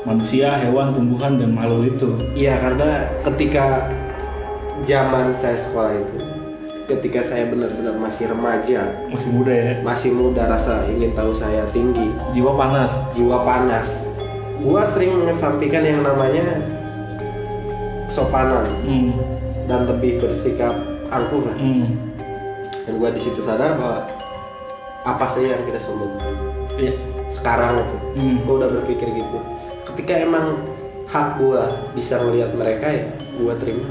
Manusia 0.03 0.59
hewan 0.59 0.93
tumbuhan 0.93 1.39
dan 1.39 1.55
makhluk 1.55 1.95
itu. 1.95 2.09
Iya 2.35 2.59
karena 2.59 3.07
ketika 3.23 3.89
zaman 4.83 5.33
saya 5.39 5.57
sekolah 5.57 5.95
itu 5.95 6.17
ketika 6.83 7.23
saya 7.23 7.47
benar-benar 7.47 7.95
masih 7.95 8.27
remaja 8.27 8.91
masih 9.07 9.29
muda 9.31 9.53
ya. 9.55 9.73
masih 9.87 10.11
muda 10.11 10.51
rasa 10.51 10.83
ingin 10.91 11.15
tahu 11.15 11.31
saya 11.31 11.63
tinggi. 11.71 12.11
Jiwa 12.35 12.53
panas. 12.53 12.91
Jiwa 13.15 13.47
panas. 13.47 13.89
Gua 14.59 14.83
sering 14.83 15.15
mengesampingkan 15.23 15.83
yang 15.83 16.03
namanya 16.03 16.45
sopanan. 18.11 18.67
Hmm. 18.85 19.15
dan 19.63 19.87
lebih 19.87 20.19
bersikap 20.19 20.75
angkuh 21.07 21.47
lah. 21.47 21.55
Hmm. 21.55 21.95
dan 22.83 22.93
gua 22.99 23.15
di 23.15 23.21
situ 23.23 23.39
sadar 23.39 23.79
bahwa 23.79 24.11
apa 25.03 25.25
sih 25.27 25.51
yang 25.51 25.63
kita 25.67 25.79
sombong 25.79 26.15
Iya. 26.79 26.95
sekarang 27.29 27.81
itu. 27.81 27.95
Hmm. 28.17 28.35
gue 28.45 28.55
udah 28.61 28.69
berpikir 28.81 29.07
gitu. 29.13 29.37
Ketika 29.89 30.21
emang 30.21 30.57
hak 31.09 31.37
gua 31.37 31.69
bisa 31.93 32.17
melihat 32.25 32.55
mereka 32.57 32.87
ya 32.89 33.05
gua 33.37 33.53
terima. 33.57 33.85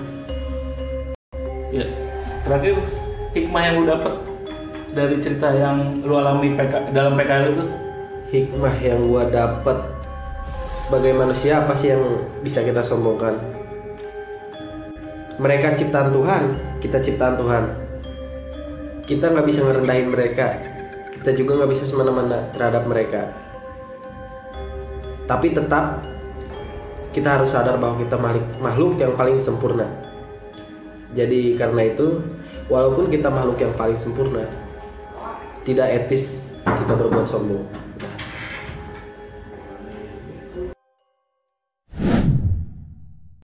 Ya. 1.70 1.86
Terakhir 2.42 2.82
hikmah 3.36 3.62
yang 3.62 3.74
lu 3.82 3.84
dapet 3.86 4.14
dari 4.92 5.16
cerita 5.22 5.54
yang 5.54 6.02
lu 6.02 6.18
alami 6.18 6.54
PK, 6.54 6.90
dalam 6.90 7.14
PKL 7.14 7.54
itu? 7.54 7.64
Hikmah 8.32 8.74
yang 8.82 9.00
gua 9.06 9.28
dapet 9.28 9.78
sebagai 10.82 11.12
manusia 11.14 11.62
apa 11.62 11.76
sih 11.78 11.94
yang 11.94 12.02
bisa 12.42 12.64
kita 12.64 12.82
sombongkan? 12.82 13.38
Mereka 15.38 15.78
ciptaan 15.78 16.10
Tuhan 16.10 16.44
kita 16.82 16.98
ciptaan 16.98 17.38
Tuhan. 17.38 17.64
Kita 19.06 19.30
nggak 19.30 19.46
bisa 19.46 19.62
ngerendahin 19.62 20.10
mereka 20.10 20.58
kita 21.22 21.38
juga 21.38 21.62
nggak 21.62 21.70
bisa 21.70 21.86
semena-mena 21.86 22.50
terhadap 22.50 22.82
mereka. 22.90 23.30
Tapi 25.30 25.54
tetap 25.54 26.02
kita 27.14 27.38
harus 27.38 27.54
sadar 27.54 27.78
bahwa 27.78 28.02
kita 28.02 28.18
makhluk 28.58 28.98
yang 28.98 29.14
paling 29.14 29.38
sempurna. 29.38 29.86
Jadi 31.14 31.54
karena 31.54 31.94
itu 31.94 32.26
walaupun 32.66 33.06
kita 33.06 33.30
makhluk 33.30 33.62
yang 33.62 33.70
paling 33.78 33.94
sempurna 33.94 34.48
tidak 35.62 35.88
etis 35.92 36.56
kita 36.64 36.94
berbuat 36.96 37.26
sombong 37.26 37.68